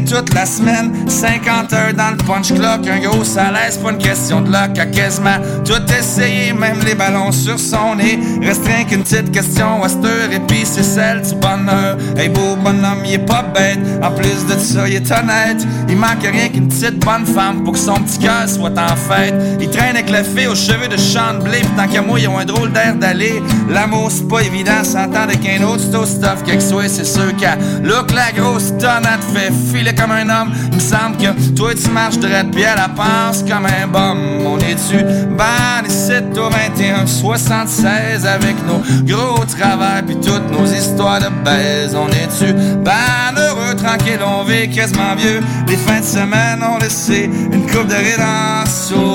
toute 0.07 0.35
la 0.35 0.47
semaine. 0.47 0.93
50 1.09 1.73
heures 1.73 1.95
dans 1.95 2.11
le 2.11 2.17
punch 2.17 2.53
clock, 2.53 2.87
un 2.89 2.99
gros 3.01 3.25
salaire, 3.25 3.71
pas 3.83 3.91
une 3.91 3.99
question 3.99 4.41
de 4.41 4.51
luck. 4.51 4.79
A 4.79 4.87
quasiment 4.87 5.39
tout 5.65 5.83
essayé, 5.99 6.53
même 6.53 6.79
les 6.85 6.95
ballons 6.95 7.33
sur 7.33 7.59
son 7.59 7.95
nez. 7.97 8.19
Reste 8.43 8.67
rien 8.67 8.85
qu'une 8.85 9.03
petite 9.03 9.31
question 9.31 9.83
à 9.85 9.89
et 10.33 10.41
puis 10.41 10.65
c'est 10.65 10.83
celle 10.83 11.23
du 11.23 11.35
bonheur. 11.37 11.97
Hey 12.17 12.29
beau 12.29 12.57
bonhomme, 12.57 13.05
il 13.05 13.15
est 13.15 13.27
pas 13.27 13.43
bête. 13.43 13.79
En 14.03 14.11
plus 14.11 14.47
de 14.47 14.59
ça, 14.59 14.89
il 14.89 14.97
est 14.97 15.11
honnête. 15.11 15.65
Il 15.89 15.97
manque 15.97 16.23
rien 16.23 16.49
qu'une 16.49 16.69
petite 16.69 16.99
bonne 17.05 17.27
femme 17.27 17.63
pour 17.63 17.75
que 17.75 17.79
son 17.79 17.95
petit 17.95 18.19
cœur 18.19 18.49
soit 18.49 18.77
en 18.79 18.97
fête. 18.97 19.35
Il 19.61 19.71
traîne 19.71 19.97
avec 19.97 20.11
la 20.11 20.25
fille 20.25 20.49
aux 20.49 20.55
cheveux 20.55 20.89
de 20.89 20.97
de 20.97 21.45
blé, 21.45 21.59
pis 21.59 21.69
tant 21.77 21.87
qu'à 21.87 22.03
moi, 22.03 22.19
ils 22.19 22.29
ont 22.29 22.39
un 22.39 22.45
drôle 22.45 22.73
d'air 22.73 22.95
d'aller. 22.97 23.43
L'amour, 23.69 24.11
c'est 24.11 24.27
pas 24.29 24.41
évident, 24.41 24.83
s'entendre 24.83 25.39
qu'un 25.41 25.63
autre, 25.63 25.83
c'est 25.83 26.17
stuff, 26.19 26.43
quelque 26.45 26.63
soit, 26.63 26.89
c'est 26.89 27.05
sûr 27.05 27.35
qu'à 27.37 27.57
look 27.83 28.13
la 28.13 28.33
grosse 28.33 28.73
tonne, 28.79 29.03
te 29.03 29.39
fait 29.39 29.52
filer 29.53 29.95
comme 29.95 30.13
un 30.13 30.29
homme. 30.29 30.53
Il 30.71 30.77
me 30.77 30.81
semble 30.81 31.17
que 31.17 31.55
toi, 31.55 31.75
tu 31.75 31.89
marches 31.91 32.19
droite, 32.19 32.47
puis 32.53 32.63
elle 32.63 32.77
la 32.77 32.89
pense 32.89 33.43
comme 33.43 33.67
un 33.67 33.87
bum. 33.87 34.19
On 34.47 34.59
est-tu 34.59 35.05
ban 35.37 35.87
ici 35.87 36.13
au 36.37 36.51
21, 36.51 37.07
76 37.07 38.27
avec 38.27 38.57
nos 38.67 38.83
gros 39.05 39.45
travers, 39.45 40.03
puis 40.07 40.17
toutes 40.17 40.51
nos 40.51 40.67
histoires 40.67 41.21
de 41.21 41.29
baise? 41.45 41.95
On 41.95 42.09
est-tu 42.09 42.53
ban 42.83 43.37
heureux, 43.37 43.75
tranquille, 43.77 44.21
on 44.25 44.45
vit 44.45 44.71
quasiment 44.71 45.15
vieux. 45.17 45.41
Les 45.69 45.77
fins 45.77 46.01
de 46.01 46.05
semaine 46.05 46.63
ont 46.63 46.79
laissé 46.79 47.31
une 47.53 47.67
coupe 47.67 47.89
de 47.89 47.95
rides 47.95 48.21
en 48.21 48.63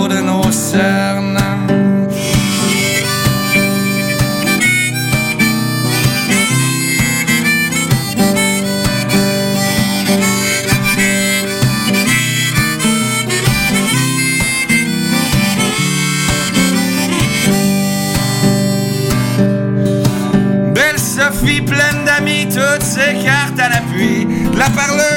de 0.07 0.21
nos 0.21 0.51
cernes. 0.51 1.96
Sophie 21.47 21.61
pleine 21.61 22.03
d'amis, 22.05 22.45
toutes 22.49 22.83
ses 22.83 23.23
cartes 23.23 23.57
à 23.57 23.69
l'appui. 23.69 24.27
La 24.57 24.69
parleur 24.69 25.16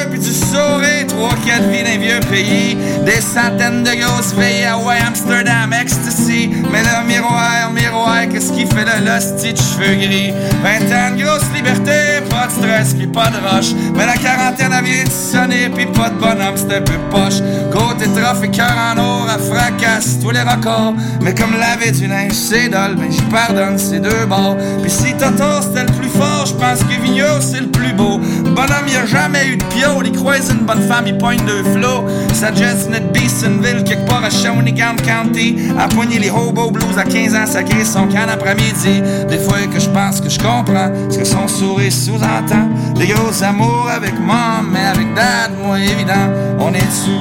sourire, 0.51 1.07
trois, 1.07 1.35
quatre 1.45 1.67
vies 1.69 1.83
d'un 1.83 1.97
vieux 1.97 2.19
pays. 2.29 2.77
Des 3.05 3.21
centaines 3.21 3.83
de 3.83 3.93
grosses 4.01 4.33
filles, 4.33 4.65
Hawaii, 4.65 5.01
Amsterdam, 5.01 5.73
Ecstasy. 5.73 6.49
Mais 6.71 6.83
le 6.83 7.07
miroir, 7.07 7.71
miroir, 7.73 8.27
qu'est-ce 8.31 8.51
qui 8.51 8.65
fait 8.65 8.85
le 8.85 9.05
lusty 9.05 9.53
de 9.53 9.57
cheveux 9.57 9.95
gris? 9.95 10.33
20 10.63 10.91
ans 10.95 11.15
de 11.15 11.23
grosse 11.23 11.47
liberté, 11.55 12.21
pas 12.29 12.47
de 12.47 12.51
stress 12.51 12.93
puis 12.93 13.07
pas 13.07 13.29
de 13.29 13.37
roche. 13.47 13.71
Mais 13.95 14.05
la 14.05 14.17
quarantaine 14.17 14.73
a 14.73 14.81
vient 14.81 15.03
de 15.03 15.09
sonner 15.09 15.69
puis 15.73 15.85
pas 15.85 16.09
de 16.09 16.15
bonhomme, 16.15 16.55
c'est 16.55 16.75
un 16.75 16.81
peu 16.81 16.97
poche. 17.09 17.39
Côte 17.71 18.01
et 18.01 18.19
trophée, 18.19 18.49
cœur 18.49 18.75
en 18.93 18.97
or, 18.97 19.27
à 19.29 19.37
fracasse 19.37 20.19
tous 20.21 20.31
les 20.31 20.41
records. 20.41 20.93
Mais 21.21 21.33
comme 21.33 21.53
laver 21.57 21.91
du 21.91 22.07
linge, 22.07 22.33
c'est 22.33 22.69
dole, 22.69 22.95
ben 22.95 23.11
j'y 23.11 23.21
pardonne 23.23 23.77
ces 23.77 23.99
deux 23.99 24.25
bords. 24.27 24.57
Puis 24.81 24.91
si 24.91 25.13
Toto 25.13 25.61
c'était 25.61 25.85
le 25.85 25.97
plus 25.97 26.09
fort, 26.09 26.45
je 26.45 26.53
pense 26.53 26.79
que 26.83 27.01
Vigneault 27.01 27.41
c'est 27.41 27.61
le 27.61 27.71
plus 27.71 27.93
beau. 27.93 28.19
Bonhomme, 28.43 28.87
il 28.87 28.97
a 28.97 29.05
jamais 29.05 29.47
eu 29.47 29.57
de 29.57 29.63
pio, 29.65 30.01
il 30.03 30.11
croise 30.11 30.40
une 30.49 30.65
bonne 30.65 30.81
femme, 30.87 31.05
il 31.07 31.17
pointe 31.17 31.43
deux 31.45 31.63
flots. 31.63 32.05
Ça 32.33 32.53
jette 32.53 32.89
net 32.89 33.11
Beesonville, 33.11 33.83
quelque 33.83 34.07
part 34.07 34.23
à 34.23 34.29
Shawinigan 34.29 34.95
County. 35.05 35.57
À 35.77 35.87
poigner 35.87 36.19
les 36.19 36.29
hobo 36.29 36.71
blues 36.71 36.97
à 36.97 37.03
15 37.03 37.35
ans, 37.35 37.45
ça 37.45 37.63
crée 37.63 37.85
son 37.85 38.07
can 38.07 38.27
après-midi. 38.31 39.01
Des 39.29 39.37
fois 39.37 39.59
que 39.73 39.79
je 39.79 39.89
pense 39.89 40.19
que 40.21 40.29
je 40.29 40.39
comprends 40.39 40.91
ce 41.09 41.17
que 41.17 41.25
son 41.25 41.47
sourire 41.47 41.91
sous-entend. 41.91 42.69
Des 42.95 43.07
gros 43.07 43.43
amours 43.43 43.89
avec 43.93 44.13
mom, 44.19 44.69
mais 44.71 44.85
avec 44.85 45.13
dad, 45.13 45.51
moi 45.63 45.79
évident. 45.79 46.29
On 46.59 46.73
est 46.73 46.85
dessus, 46.85 47.11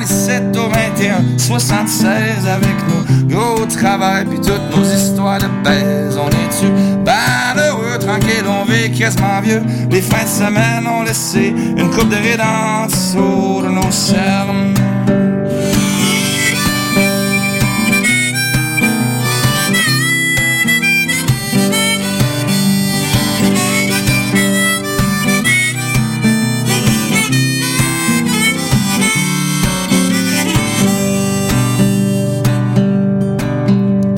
les 0.00 0.06
7 0.06 0.56
au 0.56 0.68
21, 0.68 1.38
76 1.38 2.10
avec 2.46 2.74
nos 2.88 3.26
gros 3.28 3.64
travail, 3.66 4.24
puis 4.24 4.38
toutes 4.38 4.76
nos 4.76 4.84
histoires 4.84 5.38
de 5.38 5.46
baise. 5.64 6.18
On 6.18 6.28
est 6.28 6.48
dessus, 6.48 6.72
ban 7.04 7.56
heureux, 7.56 7.98
tranquille, 7.98 8.44
on 8.46 8.64
vit 8.64 8.90
quasiment 8.90 9.40
vieux. 9.42 9.62
Les 9.90 10.00
fins 10.00 10.24
de 10.24 10.28
semaine 10.28 10.86
ont 10.86 11.02
laissé 11.02 11.54
une 11.76 11.90
coupe 11.90 12.08
de 12.08 12.16
de 12.36 13.70
nos 13.70 13.90
cernes. 13.90 14.74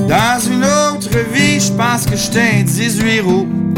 Dans 0.07 0.39
une 0.39 0.65
autre 0.65 1.09
vie, 1.33 1.59
je 1.59 1.71
pense 1.71 2.05
que 2.05 2.17
j'étais 2.17 2.59
un 2.59 2.63
18 2.63 3.21
roues. 3.21 3.68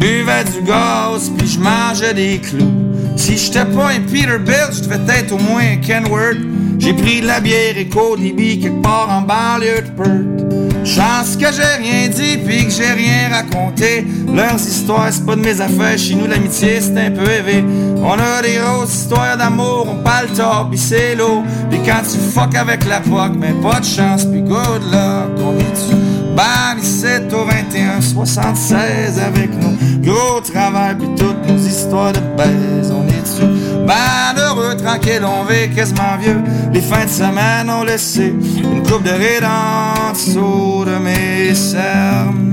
Buvais 0.00 0.44
du 0.44 0.62
gaz, 0.62 1.30
puis 1.36 1.46
je 1.46 1.60
mangeais 1.60 2.14
des 2.14 2.38
clous. 2.38 2.72
Si 3.16 3.36
j'étais 3.36 3.66
pas 3.66 3.90
un 3.90 4.00
Peterbilt, 4.00 4.72
je 4.72 4.88
devais 4.88 5.18
être 5.18 5.32
au 5.32 5.38
moins 5.38 5.60
un 5.60 5.76
Kenworth. 5.76 6.38
J'ai 6.78 6.94
pris 6.94 7.20
de 7.20 7.26
la 7.26 7.40
bière 7.40 7.76
et 7.76 7.86
Cody 7.86 8.32
quelque 8.58 8.82
part 8.82 9.10
en 9.10 9.20
banlieue 9.20 9.82
de 9.82 9.90
Perth. 9.90 10.86
Chance 10.86 11.36
que 11.36 11.52
j'ai 11.52 11.82
rien 11.82 12.08
dit 12.08 12.38
puis 12.38 12.64
que 12.64 12.70
j'ai 12.70 12.90
rien 12.92 13.28
raconté. 13.30 14.06
Leurs 14.34 14.54
histoires, 14.54 15.08
c'est 15.10 15.26
pas 15.26 15.36
de 15.36 15.42
mes 15.42 15.60
affaires. 15.60 15.98
Chez 15.98 16.14
nous, 16.14 16.26
l'amitié, 16.26 16.80
c'est 16.80 16.98
un 16.98 17.10
peu 17.10 17.30
élevé. 17.30 17.62
On 18.02 18.14
a 18.14 18.40
des 18.40 18.54
grosses 18.54 18.94
histoires 18.94 19.36
d'amour, 19.36 19.86
on 19.86 20.02
parle 20.02 20.28
tard, 20.28 20.70
pis 20.70 20.78
c'est 20.78 21.14
l'eau. 21.14 21.42
Pis 21.70 21.80
quand 21.84 22.00
tu 22.10 22.16
fuck 22.16 22.54
avec 22.54 22.86
la 22.86 23.00
POC, 23.00 23.32
mais 23.38 23.52
pas 23.62 23.80
de 23.80 23.84
chance, 23.84 24.24
pis 24.24 24.40
good 24.40 24.82
luck. 24.90 25.38
On 25.44 25.58
est-tu 25.58 26.09
ban 26.36 26.78
ici 26.80 27.06
au 27.32 27.44
21, 27.44 28.00
76 28.00 29.18
avec 29.18 29.50
nos 29.54 29.76
gros 30.02 30.40
travail 30.40 30.96
pis 30.96 31.06
toutes 31.16 31.46
nos 31.48 31.58
histoires 31.58 32.12
de 32.12 32.20
baise. 32.36 32.90
On 32.92 33.06
est-tu 33.06 33.46
ban 33.86 34.34
heureux, 34.36 34.76
tranquille, 34.76 35.24
on 35.24 35.44
vit 35.44 35.74
quasiment 35.74 36.16
vieux. 36.20 36.40
Les 36.72 36.80
fins 36.80 37.04
de 37.04 37.10
semaine 37.10 37.70
ont 37.70 37.84
laissé 37.84 38.34
une 38.62 38.82
coupe 38.82 39.02
de 39.02 39.10
rides 39.10 39.44
en 39.44 40.12
dessous 40.12 40.84
de 40.84 40.96
mes 40.98 41.54
cernes. 41.54 42.50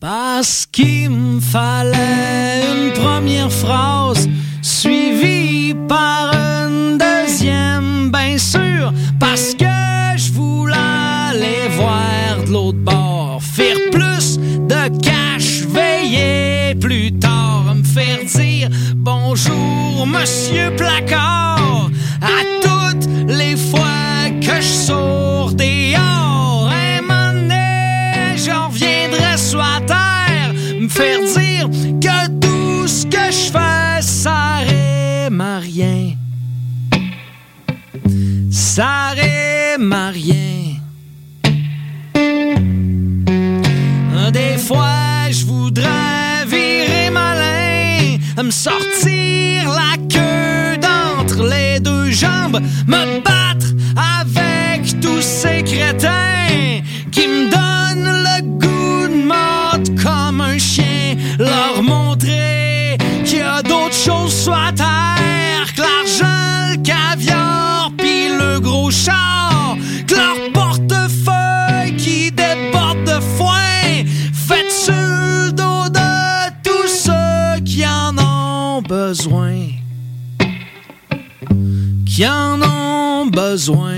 Parce 0.00 0.66
qu'il 0.66 1.10
me 1.10 1.40
fallait 1.40 2.62
une 2.76 2.92
première 2.92 3.50
phrase 3.50 4.28
parce 9.18 9.54
que 9.54 9.64
je 10.16 10.32
voulais 10.32 10.74
aller 11.30 11.68
voir 11.76 12.44
de 12.44 12.52
l'autre 12.52 12.78
bord. 12.78 13.40
Faire 13.42 13.76
plus 13.90 14.38
de 14.38 14.98
cash, 15.00 15.62
veiller 15.68 16.74
plus 16.74 17.12
tard, 17.12 17.74
me 17.74 17.82
faire 17.82 18.24
dire 18.24 18.68
bonjour, 18.94 20.06
monsieur 20.06 20.70
Placard, 20.76 21.90
Ça 38.76 39.14
rime 39.16 39.90
à. 39.90 40.12
Des 44.32 44.58
fois, 44.58 45.30
je 45.30 45.46
voudrais 45.46 46.44
virer 46.46 47.08
malin, 47.10 48.18
me 48.42 48.50
sortir 48.50 49.70
la 49.70 49.96
queue 50.10 50.76
d'entre 50.76 51.48
les 51.48 51.80
deux 51.80 52.10
jambes, 52.10 52.60
me 52.86 53.20
battre 53.20 53.68
avec 53.96 55.00
tous 55.00 55.22
ces 55.22 55.62
crétins 55.62 56.82
qui 57.10 57.28
me 57.28 57.48
donnent 57.48 58.24
le 58.28 58.42
goût 58.58 59.08
de 59.08 59.24
mordre 59.24 59.90
comme 60.02 60.42
un 60.42 60.58
chien, 60.58 61.16
leur 61.38 61.82
montrer 61.82 62.98
qu'il 63.24 63.38
y 63.38 63.40
a 63.40 63.62
d'autres 63.62 63.94
choses 63.94 64.34
sur 64.34 64.52
la 64.52 65.15
que 68.88 70.14
leur 70.14 70.52
portefeuille 70.52 71.96
qui 71.96 72.30
déborde 72.30 73.02
de 73.04 73.20
foin, 73.36 74.04
fait 74.32 74.70
sur 74.70 74.94
le 74.94 75.50
dos 75.50 75.88
de 75.88 76.62
tous 76.62 76.88
ceux 76.88 77.60
qui 77.64 77.84
en 77.84 78.16
ont 78.16 78.82
besoin, 78.82 79.56
qui 82.06 82.26
en 82.28 82.62
ont 82.62 83.26
besoin. 83.26 83.96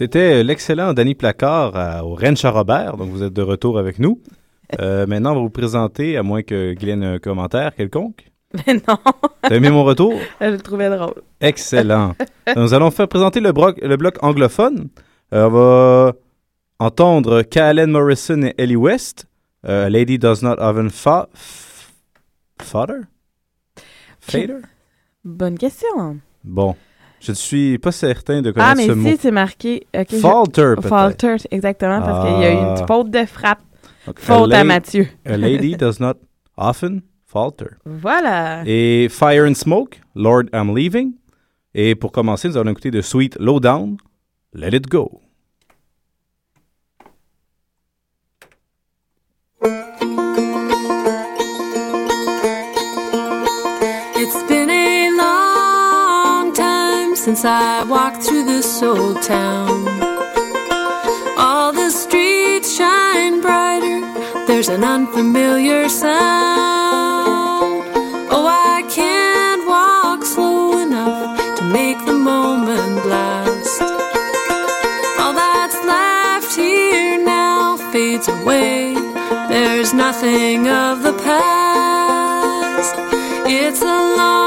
C'était 0.00 0.42
l'excellent 0.42 0.94
Danny 0.94 1.14
Placard 1.14 1.76
à- 1.76 2.06
au 2.06 2.14
Ranch 2.14 2.42
à 2.46 2.50
Robert, 2.50 2.96
donc 2.96 3.10
vous 3.10 3.22
êtes 3.22 3.34
de 3.34 3.42
retour 3.42 3.78
avec 3.78 3.98
nous. 3.98 4.22
Euh, 4.80 5.06
maintenant, 5.06 5.32
on 5.32 5.34
va 5.34 5.40
vous 5.42 5.50
présenter, 5.50 6.16
à 6.16 6.22
moins 6.22 6.42
que 6.42 6.72
Guylaine 6.72 7.02
ait 7.02 7.06
un 7.16 7.18
commentaire 7.18 7.74
quelconque. 7.74 8.32
Mais 8.54 8.80
non. 8.88 8.96
T'as 9.42 9.54
aimé 9.54 9.68
mon 9.68 9.84
retour? 9.84 10.14
Je 10.40 10.46
le 10.46 10.56
trouvais 10.56 10.88
drôle. 10.88 11.20
Excellent. 11.42 12.14
Nous 12.56 12.72
allons 12.72 12.90
faire 12.90 13.08
présenter 13.08 13.40
le, 13.40 13.52
bloc 13.52 14.16
anglophone. 14.22 14.88
Euh, 15.34 15.46
on 15.46 15.50
va 15.50 16.12
entendre 16.78 17.42
Kalen 17.42 17.90
Morrison 17.90 18.40
et 18.40 18.54
Ellie 18.56 18.76
West. 18.76 19.26
Euh, 19.68 19.90
Lady 19.90 20.18
Does 20.18 20.40
Not 20.40 20.54
Often 20.60 20.88
fa 20.88 21.28
Father? 22.62 23.00
Fader? 24.18 24.60
Bonne 25.22 25.58
question. 25.58 26.20
Bon. 26.42 26.74
Je 27.20 27.32
ne 27.32 27.36
suis 27.36 27.78
pas 27.78 27.92
certain 27.92 28.40
de 28.42 28.48
Ah, 28.50 28.52
connaître 28.72 28.76
mais 28.76 28.86
ce 28.86 28.92
mot. 28.92 29.08
si, 29.10 29.16
c'est 29.20 29.30
marqué. 29.30 29.86
ok, 29.94 30.06
je- 30.10 30.16
Falter, 30.16 30.62
peut-être. 30.76 30.88
Falter, 30.88 31.36
exactement, 31.50 32.00
parce 32.00 32.26
qu'il 32.28 32.40
y 32.40 32.44
a 32.44 32.52
eu 32.52 32.56
Ah. 32.56 32.76
une 32.80 32.86
faute 32.86 33.10
de 33.10 33.24
frappe. 33.26 33.60
Faute 34.16 34.52
à 34.52 34.64
Mathieu. 34.64 35.06
A 35.26 35.36
lady 35.36 35.76
does 35.76 36.00
not 36.00 36.14
often 36.56 37.02
falter. 37.26 37.66
Voilà. 37.84 38.62
Et 38.66 39.08
Fire 39.10 39.44
and 39.48 39.54
Smoke, 39.54 39.98
Lord 40.14 40.44
I'm 40.54 40.74
Leaving. 40.74 41.12
Et 41.74 41.94
pour 41.94 42.10
commencer, 42.10 42.48
nous 42.48 42.56
allons 42.56 42.70
écouter 42.72 42.90
de 42.90 43.00
Sweet 43.02 43.36
Lowdown, 43.38 43.96
Let 44.54 44.74
It 44.76 44.88
Go. 44.88 45.20
Since 57.24 57.44
I 57.44 57.84
walked 57.84 58.22
through 58.22 58.44
this 58.46 58.82
old 58.82 59.20
town. 59.20 59.86
All 61.36 61.70
the 61.70 61.90
streets 61.90 62.74
shine 62.74 63.42
brighter, 63.42 64.00
there's 64.46 64.70
an 64.70 64.82
unfamiliar 64.82 65.90
sound. 65.90 67.84
Oh, 68.34 68.46
I 68.48 68.82
can't 68.88 69.68
walk 69.68 70.24
slow 70.24 70.78
enough 70.78 71.58
to 71.58 71.64
make 71.64 71.98
the 72.06 72.14
moment 72.14 73.04
last. 73.04 73.82
All 75.20 75.34
that's 75.34 75.78
left 75.84 76.56
here 76.56 77.22
now 77.22 77.76
fades 77.92 78.28
away 78.28 78.94
There's 79.50 79.92
nothing 79.92 80.68
of 80.68 81.02
the 81.02 81.12
past. 81.12 82.94
It's 83.46 83.82
a 83.82 84.16
long 84.16 84.39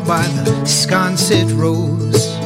by 0.00 0.26
the 0.44 0.64
sconset 0.66 1.50
rose. 1.52 2.36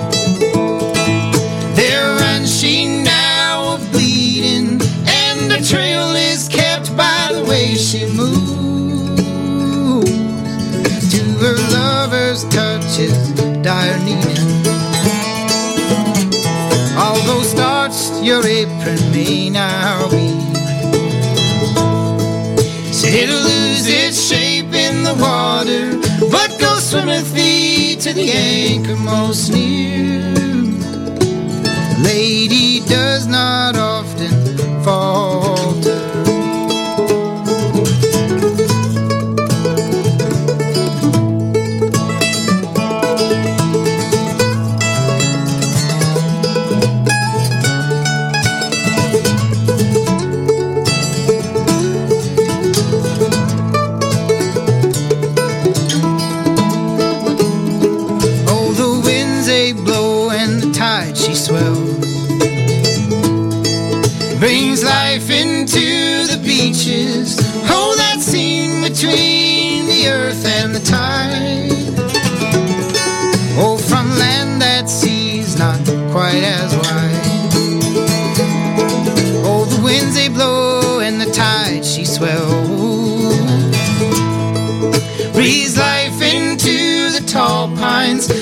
There 1.74 2.16
runs 2.16 2.60
she 2.60 3.02
now 3.02 3.74
a 3.74 3.78
bleeding, 3.90 4.80
and 5.06 5.50
the 5.50 5.60
trail 5.68 6.14
is 6.14 6.48
kept 6.48 6.96
by 6.96 7.30
the 7.32 7.44
way 7.44 7.74
she 7.74 8.06
moves. 8.14 9.20
To 11.12 11.22
her 11.42 11.56
lover's 11.72 12.44
touches, 12.44 13.32
dire 13.62 13.98
needing. 14.04 14.64
Although 16.96 17.42
starched 17.42 18.22
your 18.22 18.46
apron 18.46 19.00
may 19.10 19.50
now 19.50 20.08
be, 20.08 20.28
it'll 23.06 23.42
lose 23.42 23.88
its 23.88 24.22
shape 24.28 24.72
in 24.72 25.02
the 25.02 25.14
water, 25.14 25.98
but 26.30 26.58
goes 26.60 26.79
swimmeth 26.90 27.32
thee 27.34 27.94
to 27.94 28.12
the 28.12 28.32
anchor 28.32 28.96
most 28.96 29.52
near. 29.52 30.34
Lady 32.02 32.80
does 32.80 33.28
not 33.28 33.76
minds. 88.00 88.39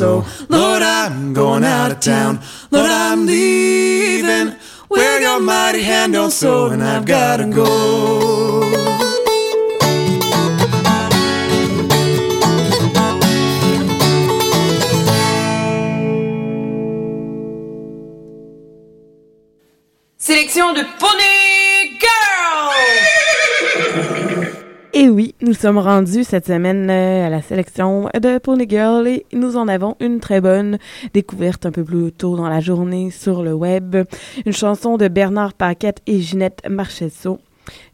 Sow. 0.00 0.24
Lord, 0.48 0.82
I'm 0.82 1.34
going 1.34 1.62
out 1.62 1.90
of 1.90 2.00
town. 2.00 2.40
Lord, 2.70 2.90
I'm 2.90 3.26
leaving. 3.26 4.56
Where 4.88 5.20
your 5.20 5.40
mighty 5.40 5.82
hand 5.82 6.14
don't 6.14 6.30
sow, 6.30 6.70
and 6.70 6.82
I've 6.82 7.04
gotta 7.04 7.44
go. 7.44 7.68
Sélection 20.16 20.72
de 20.72 20.84
Pony 20.98 21.98
Girl! 22.04 22.30
Et 25.00 25.08
oui, 25.08 25.34
nous 25.40 25.54
sommes 25.54 25.78
rendus 25.78 26.24
cette 26.24 26.46
semaine 26.46 26.90
euh, 26.90 27.26
à 27.26 27.30
la 27.30 27.40
sélection 27.40 28.10
de 28.12 28.36
Pony 28.36 28.66
Girl 28.68 29.08
et 29.08 29.24
nous 29.32 29.56
en 29.56 29.66
avons 29.66 29.96
une 29.98 30.20
très 30.20 30.42
bonne 30.42 30.76
découverte 31.14 31.64
un 31.64 31.70
peu 31.70 31.82
plus 31.84 32.12
tôt 32.12 32.36
dans 32.36 32.50
la 32.50 32.60
journée 32.60 33.10
sur 33.10 33.42
le 33.42 33.54
web. 33.54 33.96
Une 34.44 34.52
chanson 34.52 34.98
de 34.98 35.08
Bernard 35.08 35.54
Paquette 35.54 36.02
et 36.06 36.20
Ginette 36.20 36.60
Marchesso. 36.68 37.38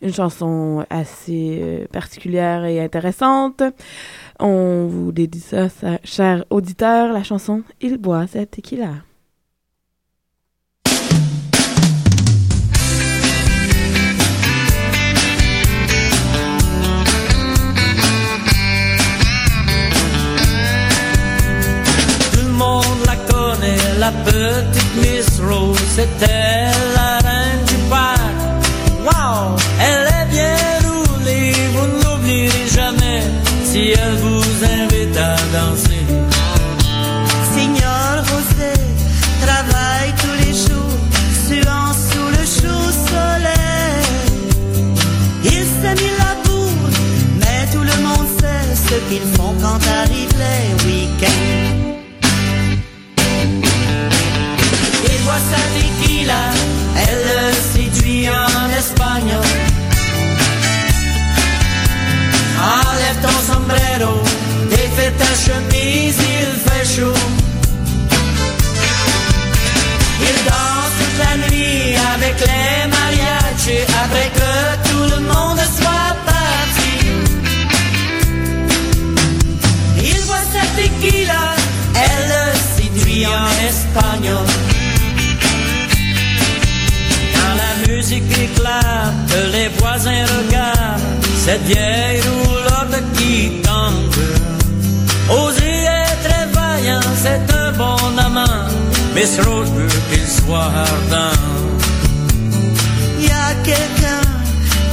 Une 0.02 0.12
chanson 0.12 0.84
assez 0.90 1.60
euh, 1.62 1.86
particulière 1.92 2.64
et 2.64 2.80
intéressante. 2.80 3.62
On 4.40 4.88
vous 4.88 5.12
dédie 5.12 5.38
ça, 5.38 5.68
ça, 5.68 6.00
chers 6.02 6.44
auditeurs, 6.50 7.12
la 7.12 7.22
chanson 7.22 7.62
Il 7.80 7.98
boit 7.98 8.26
cette 8.26 8.50
tequila. 8.50 9.05
La 24.06 24.12
petite 24.12 24.94
Miss 25.02 25.40
Rose, 25.40 25.78
c'était 25.96 26.70
la 26.94 27.18
reine 27.26 27.64
du 27.66 27.76
parc. 27.90 28.36
Wow, 29.06 29.56
elle 29.80 30.06
est 30.18 30.28
bien 30.36 30.58
roulée, 30.86 31.52
vous 31.74 31.86
ne 31.92 31.96
l'oublierez 32.04 32.68
jamais 32.72 33.22
si 33.64 33.80
elle 34.00 34.16
vous 34.24 34.48
invite 34.80 35.16
à 35.16 35.36
danser. 35.56 36.04
Signor 37.54 38.12
José 38.28 38.72
travaille 39.44 40.12
tous 40.22 40.36
les 40.42 40.54
jours, 40.66 40.98
suant 41.46 41.92
sous 42.08 42.28
le 42.36 42.44
chaud 42.58 42.88
soleil. 43.10 44.06
Il 45.44 45.64
s'est 45.78 45.96
mis 46.02 46.14
la 46.22 46.32
bourre, 46.44 46.90
mais 47.40 47.60
tout 47.72 47.84
le 47.92 47.96
monde 48.06 48.28
sait 48.38 48.68
ce 48.88 48.96
qu'ils 49.08 49.28
font 49.36 49.54
quand 49.60 49.80
arrivent 50.00 50.35
espagnol. 58.86 59.44
Enlève 62.58 63.20
sombrero, 63.52 64.14
défais 64.70 65.12
ta 65.18 65.32
chemise, 65.44 66.16
il 66.18 66.60
fait. 66.60 67.35
Musique 88.08 88.38
éclate, 88.38 89.34
les 89.52 89.68
voisins 89.78 90.24
regardent 90.38 91.00
cette 91.44 91.62
vieille 91.62 92.20
roulotte 92.20 93.02
qui 93.14 93.60
tombe. 93.62 94.14
Osé 95.28 95.86
est 96.00 96.28
très 96.28 96.46
vaillant, 96.52 97.00
c'est 97.20 97.52
un 97.52 97.72
bon 97.72 98.16
amant, 98.16 98.62
mais 99.12 99.24
Rose 99.44 99.70
veut 99.72 99.88
qu'il 100.10 100.26
soit 100.26 100.70
ardent. 100.88 101.36
Y 103.18 103.28
a 103.28 103.54
quelqu'un 103.64 104.24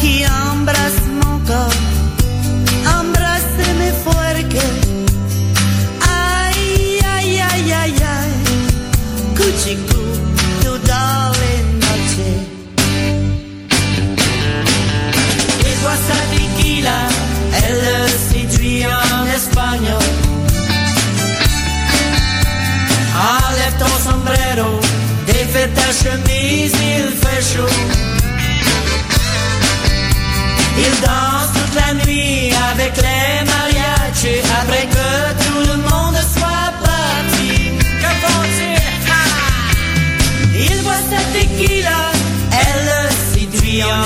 qui 0.01 0.25
embrasse 0.25 1.01
mon 1.21 1.37
corps, 1.45 1.82
ta 25.83 25.91
chemise, 25.91 26.73
il 26.95 27.07
fait 27.21 27.43
chaud. 27.51 27.75
Il 30.85 30.93
danse 31.05 31.49
toute 31.57 31.75
la 31.81 31.93
nuit 32.05 32.53
avec 32.71 32.93
les 33.05 33.29
mariachis 33.53 34.43
après 34.61 34.85
que 34.95 35.09
tout 35.43 35.63
le 35.71 35.77
monde 35.89 36.17
soit 36.35 36.71
parti. 36.89 37.51
Que 38.01 38.11
font-ils? 38.23 38.83
Il 40.67 40.77
voit 40.83 41.03
sa 41.11 41.21
tequila, 41.33 42.01
elle 42.61 42.83
le 42.91 43.01
séduit 43.33 43.83
en 43.83 44.05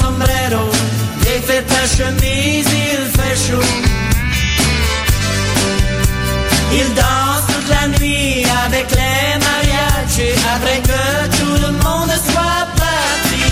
Sombrero, 0.00 0.70
défais 1.22 1.62
ta 1.62 1.86
chemise, 1.86 2.66
il 2.66 3.02
fait 3.16 3.36
chaud. 3.44 3.68
Il 6.72 6.94
danse 6.94 7.46
toute 7.48 7.68
la 7.68 7.88
nuit 7.98 8.44
avec 8.66 8.86
les 8.90 9.38
mariachis 9.46 10.38
après 10.54 10.80
que 10.80 11.36
tout 11.38 11.56
le 11.66 11.72
monde 11.84 12.12
soit 12.30 12.66
parti. 12.82 13.44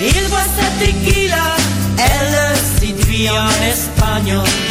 Il 0.00 0.24
voit 0.28 0.48
sa 0.58 0.68
tequila, 0.84 1.56
elle 1.96 2.32
le 2.80 3.30
en 3.30 3.48
espagnol. 3.72 4.67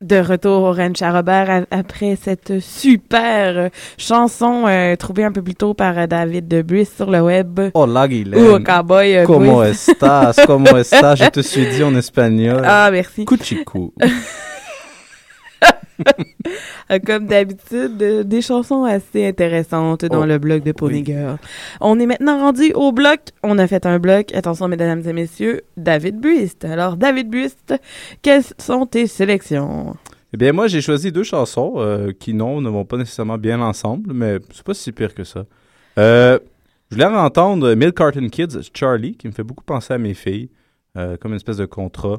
De 0.00 0.16
retour 0.20 0.62
au 0.62 0.72
Ranch 0.72 1.02
à 1.02 1.10
Robert 1.10 1.66
après 1.72 2.16
cette 2.22 2.60
super 2.60 3.68
chanson 3.96 4.64
euh, 4.68 4.94
trouvée 4.94 5.24
un 5.24 5.32
peu 5.32 5.42
plus 5.42 5.56
tôt 5.56 5.74
par 5.74 5.98
euh, 5.98 6.06
David 6.06 6.46
de 6.46 6.62
Brice 6.62 6.94
sur 6.94 7.10
le 7.10 7.20
web. 7.20 7.58
Hola, 7.74 8.06
Guylaine. 8.06 8.40
Ou 8.40 8.54
au 8.54 8.60
cowboy. 8.60 9.24
Como 9.26 9.58
Brice. 9.58 9.88
estas? 9.90 10.46
Como 10.46 10.76
estas? 10.76 11.18
Je 11.18 11.28
te 11.30 11.40
suis 11.40 11.66
dit 11.66 11.82
en 11.82 11.94
espagnol. 11.96 12.62
Ah, 12.64 12.90
merci. 12.92 13.24
Cuchicu. 13.24 13.92
Comme 17.06 17.26
d'habitude, 17.26 17.96
des 17.96 18.42
chansons 18.42 18.84
assez 18.84 19.26
intéressantes 19.26 20.04
dans 20.04 20.22
Oh, 20.22 20.26
le 20.26 20.38
blog 20.38 20.62
de 20.62 20.72
Pony 20.72 21.04
Girl. 21.04 21.38
On 21.80 21.98
est 22.00 22.06
maintenant 22.06 22.38
rendu 22.38 22.72
au 22.74 22.92
bloc. 22.92 23.20
On 23.42 23.58
a 23.58 23.66
fait 23.66 23.86
un 23.86 23.98
bloc. 23.98 24.34
Attention, 24.34 24.68
mesdames 24.68 25.02
et 25.06 25.12
messieurs, 25.12 25.62
David 25.76 26.20
Buist. 26.20 26.64
Alors, 26.64 26.96
David 26.96 27.28
Buist, 27.28 27.74
quelles 28.22 28.44
sont 28.58 28.86
tes 28.86 29.06
sélections? 29.06 29.96
Eh 30.32 30.36
bien, 30.36 30.52
moi, 30.52 30.66
j'ai 30.68 30.80
choisi 30.80 31.10
deux 31.10 31.22
chansons 31.22 31.74
euh, 31.76 32.12
qui, 32.18 32.34
non, 32.34 32.60
ne 32.60 32.68
vont 32.68 32.84
pas 32.84 32.96
nécessairement 32.98 33.38
bien 33.38 33.60
ensemble, 33.60 34.12
mais 34.12 34.38
c'est 34.52 34.64
pas 34.64 34.74
si 34.74 34.92
pire 34.92 35.14
que 35.14 35.24
ça. 35.24 35.46
Euh, 35.98 36.38
je 36.90 36.96
voulais 36.96 37.06
entendre 37.06 37.74
Milk 37.74 37.96
Carton 37.96 38.28
Kids, 38.28 38.70
Charlie, 38.74 39.16
qui 39.16 39.26
me 39.26 39.32
fait 39.32 39.42
beaucoup 39.42 39.64
penser 39.64 39.94
à 39.94 39.98
mes 39.98 40.14
filles, 40.14 40.50
euh, 40.96 41.16
comme 41.16 41.32
une 41.32 41.36
espèce 41.36 41.56
de 41.56 41.66
contrat. 41.66 42.18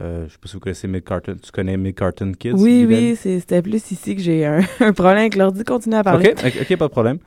Euh, 0.00 0.26
je 0.28 0.32
sais 0.32 0.38
pas 0.40 0.48
si 0.48 0.54
vous 0.54 0.60
connaissez 0.60 0.86
Milk 0.88 1.04
Carton. 1.04 1.36
Tu 1.42 1.50
connais 1.50 1.76
Milk 1.76 1.96
Carton 1.98 2.32
Kids? 2.38 2.52
oui, 2.54 2.84
oui, 2.88 3.16
c'était 3.16 3.62
plus 3.62 3.90
ici 3.90 4.14
que 4.14 4.22
j'ai 4.22 4.46
un, 4.46 4.60
un 4.80 4.92
problème 4.92 5.18
avec 5.18 5.34
l'ordi. 5.36 5.64
Continue 5.64 5.96
à 5.96 6.04
parler. 6.04 6.30
OK, 6.30 6.44
ok, 6.46 6.58
ok, 6.62 6.76
pas 6.76 6.86
de 6.86 6.90
problème. 6.92 7.18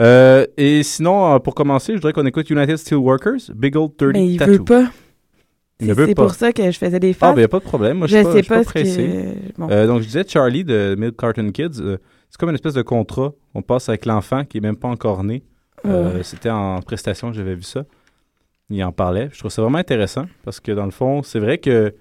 Euh, 0.00 0.46
et 0.56 0.82
sinon, 0.82 1.34
euh, 1.34 1.38
pour 1.40 1.54
commencer, 1.54 1.92
je 1.92 1.96
voudrais 1.98 2.12
qu'on 2.12 2.24
écoute 2.26 2.48
United 2.48 2.76
Steelworkers, 2.76 3.50
Big 3.54 3.76
Old 3.76 3.96
30 3.96 4.12
Mais 4.12 4.28
il 4.28 4.38
Tattoo. 4.38 4.52
veut 4.52 4.64
pas. 4.64 4.90
Ne 5.80 5.94
C'est 5.94 6.14
pour 6.14 6.34
ça 6.34 6.52
que 6.52 6.70
je 6.70 6.78
faisais 6.78 7.00
des 7.00 7.10
Ah, 7.12 7.14
faces. 7.14 7.34
ben, 7.34 7.40
y 7.40 7.44
a 7.44 7.48
pas 7.48 7.58
de 7.58 7.64
problème. 7.64 7.98
Moi, 7.98 8.06
je 8.06 8.22
pas, 8.22 8.32
sais 8.32 8.42
pas 8.42 8.62
pressé. 8.62 8.96
que- 9.54 9.60
bon. 9.60 9.68
Euh, 9.70 9.86
donc, 9.86 10.02
je 10.02 10.06
disais 10.06 10.24
Charlie 10.28 10.62
de 10.62 10.94
Milk 10.98 11.16
Carton 11.16 11.50
Kids. 11.50 11.72
c'est 12.28 12.38
comme 12.38 12.50
une 12.50 12.54
espèce 12.54 12.74
de 12.74 12.82
contrat. 12.82 13.32
On 13.54 13.62
passe 13.62 13.88
avec 13.88 14.04
l'enfant 14.06 14.44
qui 14.44 14.58
est 14.58 14.60
même 14.60 14.76
pas 14.76 14.88
encore 14.88 15.24
né. 15.24 15.42
Ouais. 15.84 16.22
C'était 16.22 16.50
en 16.50 16.80
prestation 16.82 17.30
que 17.30 17.36
j'avais 17.36 17.54
vu 17.54 17.62
ça. 17.62 17.84
Il 18.68 18.84
en 18.84 18.92
parlait. 18.92 19.30
Je 19.32 19.38
trouve 19.38 19.50
ça 19.50 19.62
vraiment 19.62 19.78
intéressant 19.78 20.26
parce 20.44 20.60
que 20.60 20.70
dans 20.72 20.84
le 20.84 20.90
fond, 20.92 21.22
c'est 21.22 21.40
vrai 21.40 21.56
que 21.58 21.94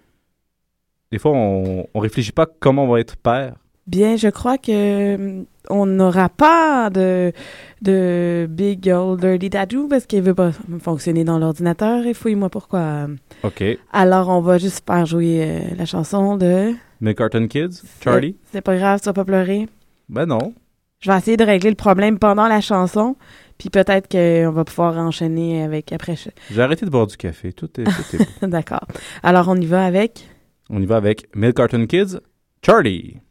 des 1.11 1.19
fois, 1.19 1.31
on, 1.33 1.87
on 1.93 1.99
réfléchit 1.99 2.31
pas 2.31 2.45
comment 2.45 2.85
on 2.85 2.87
va 2.87 2.99
être 2.99 3.17
père. 3.17 3.55
Bien, 3.87 4.17
je 4.17 4.27
crois 4.27 4.59
que 4.59 5.15
hum, 5.15 5.45
on 5.69 5.87
n'aura 5.87 6.29
pas 6.29 6.91
de, 6.91 7.31
de 7.81 8.47
Big 8.49 8.87
Old 8.87 9.19
Dirty 9.19 9.49
Tattoo 9.49 9.87
parce 9.87 10.05
qu'il 10.05 10.21
veut 10.21 10.35
pas 10.35 10.51
fonctionner 10.79 11.23
dans 11.23 11.39
l'ordinateur 11.39 12.05
et 12.05 12.13
fouille-moi 12.13 12.49
pourquoi. 12.49 13.07
OK. 13.43 13.63
Alors, 13.91 14.29
on 14.29 14.41
va 14.41 14.59
juste 14.59 14.83
faire 14.85 15.05
jouer 15.07 15.41
euh, 15.41 15.59
la 15.75 15.85
chanson 15.85 16.37
de... 16.37 16.73
Milk 17.01 17.17
Carton 17.17 17.47
Kids, 17.47 17.81
Charlie? 18.03 18.35
C'est 18.51 18.61
pas 18.61 18.77
grave, 18.77 18.99
tu 18.99 19.05
vas 19.05 19.13
pas 19.13 19.25
pleurer. 19.25 19.67
Ben 20.07 20.25
non. 20.25 20.53
Je 20.99 21.09
vais 21.09 21.17
essayer 21.17 21.37
de 21.37 21.45
régler 21.45 21.69
le 21.69 21.75
problème 21.75 22.19
pendant 22.19 22.47
la 22.47 22.61
chanson, 22.61 23.15
puis 23.57 23.69
peut-être 23.69 24.07
qu'on 24.07 24.51
va 24.51 24.65
pouvoir 24.65 24.97
enchaîner 24.97 25.63
avec 25.63 25.93
après. 25.93 26.15
J'ai 26.51 26.61
arrêté 26.61 26.85
de 26.85 26.91
boire 26.91 27.07
du 27.07 27.15
café. 27.15 27.53
Tout 27.53 27.69
est, 27.79 27.85
tout 27.85 28.15
est. 28.17 28.47
D'accord. 28.47 28.85
Alors, 29.23 29.47
on 29.47 29.55
y 29.55 29.65
va 29.65 29.83
avec... 29.83 30.28
On 30.69 30.81
y 30.81 30.85
va 30.85 30.97
avec 30.97 31.35
Milk 31.35 31.57
Carton 31.57 31.87
Kids, 31.87 32.19
Charlie. 32.61 33.17
Charlie, 33.17 33.21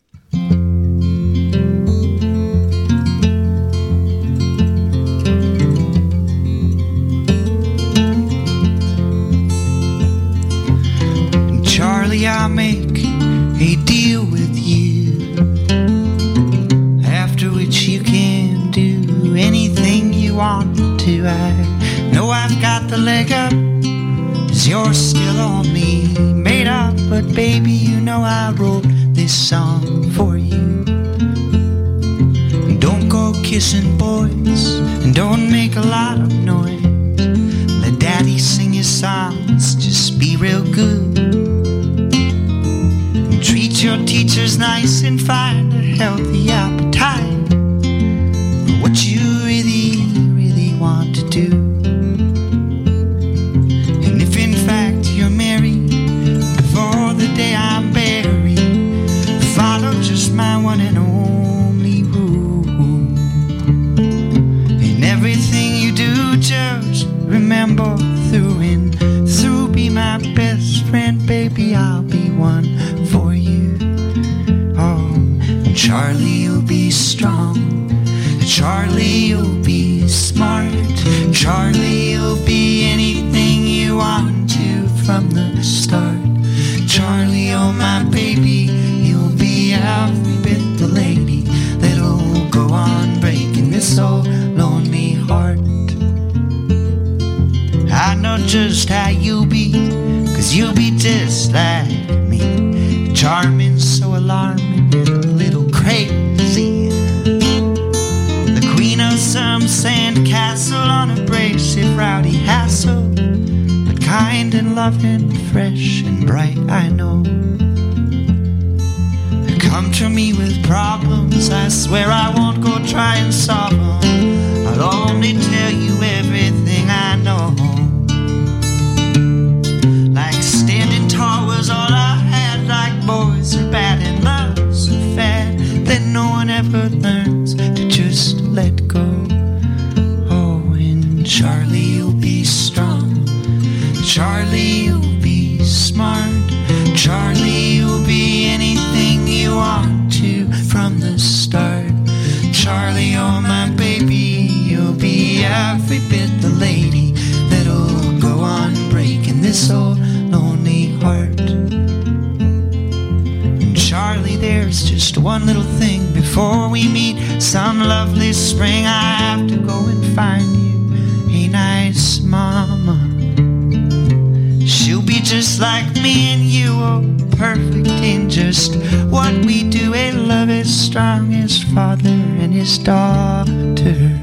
like 175.61 175.93
me 175.95 176.33
and 176.33 176.43
you, 176.43 176.73
oh, 176.73 177.03
perfect 177.37 177.89
in 177.89 178.31
just 178.31 178.77
what 179.11 179.33
we 179.45 179.69
do. 179.69 179.95
A 179.95 180.13
love 180.13 180.51
as 180.51 180.69
strong 180.69 181.35
as 181.35 181.63
father 181.75 182.09
and 182.09 182.53
his 182.53 182.79
daughter. 182.79 184.19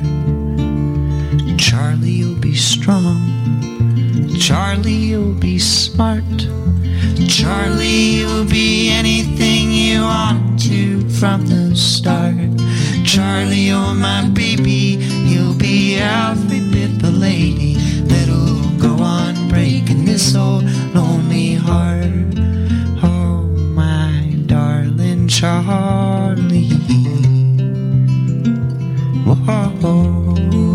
Charlie, 1.58 2.12
you'll 2.12 2.40
be 2.40 2.56
strong. 2.56 3.20
Charlie, 4.40 4.94
you'll 4.94 5.34
be 5.34 5.60
smart. 5.60 6.24
Charlie, 7.28 8.20
you'll 8.20 8.46
be 8.46 8.92
anything 8.92 9.72
you 9.72 10.02
want 10.02 10.60
to 10.64 11.10
from 11.10 11.48
the 11.48 11.76
start. 11.76 12.36
Charlie, 13.06 13.72
oh 13.72 13.94
my 13.94 14.30
baby, 14.30 14.98
you'll 15.28 15.56
be 15.56 15.98
every 15.98 16.62
bit 16.72 17.00
the 17.00 17.12
lady 17.12 17.74
that'll 18.08 18.62
go 18.80 19.04
on 19.04 19.35
old 20.16 20.64
lonely 20.94 21.56
heart. 21.56 22.40
Oh, 23.04 23.42
my 23.76 24.34
darling 24.46 25.28
Charlie. 25.28 26.70
Whoa. 29.26 30.75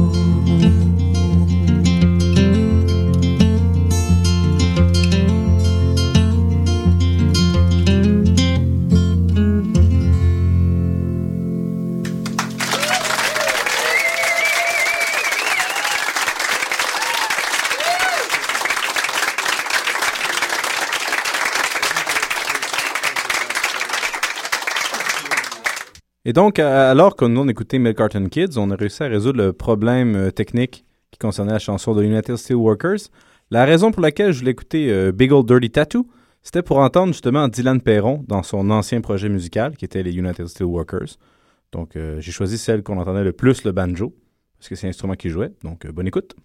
Et 26.27 26.35
donc, 26.35 26.59
alors 26.59 27.16
que 27.16 27.25
nous 27.25 27.41
on 27.41 27.49
écoutait 27.49 27.79
Milk 27.79 27.97
Carton 27.97 28.27
Kids, 28.29 28.59
on 28.59 28.71
a 28.71 28.77
réussi 28.77 29.03
à 29.03 29.07
résoudre 29.07 29.43
le 29.43 29.53
problème 29.55 30.14
euh, 30.16 30.31
technique 30.31 30.85
qui 31.11 31.18
concernait 31.18 31.53
la 31.53 31.59
chanson 31.59 31.95
de 31.95 32.03
United 32.03 32.37
Steelworkers. 32.37 33.09
La 33.51 33.64
raison 33.64 33.91
pour 33.91 34.03
laquelle 34.03 34.33
je 34.33 34.41
voulais 34.41 34.51
écouter 34.51 34.93
euh, 34.93 35.12
Big 35.12 35.33
Old 35.33 35.47
Dirty 35.47 35.71
Tattoo, 35.71 36.07
c'était 36.43 36.62
pour 36.62 36.77
entendre 36.79 37.14
justement 37.14 37.49
Dylan 37.49 37.81
Perron 37.81 38.23
dans 38.29 38.43
son 38.43 38.71
ancien 38.71 39.01
projet 39.01 39.31
musical 39.31 39.79
qui 39.79 39.87
était 39.87 40.03
les 40.03 40.14
United 40.14 40.47
Steelworkers. 40.47 41.16
Donc, 41.73 41.97
euh, 41.97 42.21
j'ai 42.21 42.33
choisi 42.33 42.59
celle 42.59 42.83
qu'on 42.83 42.99
entendait 42.99 43.25
le 43.25 43.33
plus 43.33 43.64
le 43.64 43.73
banjo, 43.73 44.14
parce 44.59 44.68
que 44.68 44.75
c'est 44.75 44.89
l'instrument 44.89 45.14
qu'il 45.14 45.31
jouait. 45.31 45.53
Donc, 45.64 45.87
bonne 45.87 46.07
écoute. 46.07 46.37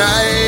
tonight. 0.00 0.39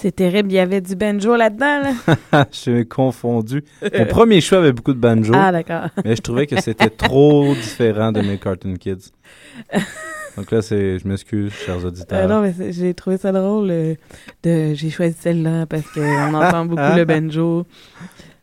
C'est 0.00 0.14
terrible, 0.14 0.52
il 0.52 0.54
y 0.54 0.58
avait 0.60 0.80
du 0.80 0.94
banjo 0.94 1.34
là-dedans. 1.34 1.82
Là. 2.32 2.46
je 2.52 2.56
suis 2.56 2.86
confondu. 2.86 3.64
Mon 3.82 4.04
premier 4.08 4.40
choix 4.40 4.58
avait 4.58 4.72
beaucoup 4.72 4.92
de 4.92 5.00
banjo. 5.00 5.32
Ah, 5.34 5.50
d'accord. 5.50 5.88
mais 6.04 6.14
je 6.14 6.22
trouvais 6.22 6.46
que 6.46 6.60
c'était 6.60 6.88
trop 6.88 7.52
différent 7.54 8.12
de 8.12 8.20
mes 8.20 8.38
Cartoon 8.38 8.74
Kids. 8.76 9.10
Donc 10.36 10.52
là, 10.52 10.62
c'est, 10.62 11.00
je 11.00 11.08
m'excuse, 11.08 11.52
chers 11.52 11.84
auditeurs. 11.84 12.20
Euh, 12.20 12.28
non, 12.28 12.40
mais 12.40 12.72
j'ai 12.72 12.94
trouvé 12.94 13.16
ça 13.16 13.32
drôle. 13.32 13.72
Euh, 13.72 13.94
de, 14.44 14.72
j'ai 14.74 14.90
choisi 14.90 15.16
celle-là 15.18 15.66
parce 15.66 15.90
qu'on 15.90 16.32
entend 16.32 16.64
beaucoup 16.64 16.96
le 16.96 17.04
banjo. 17.04 17.66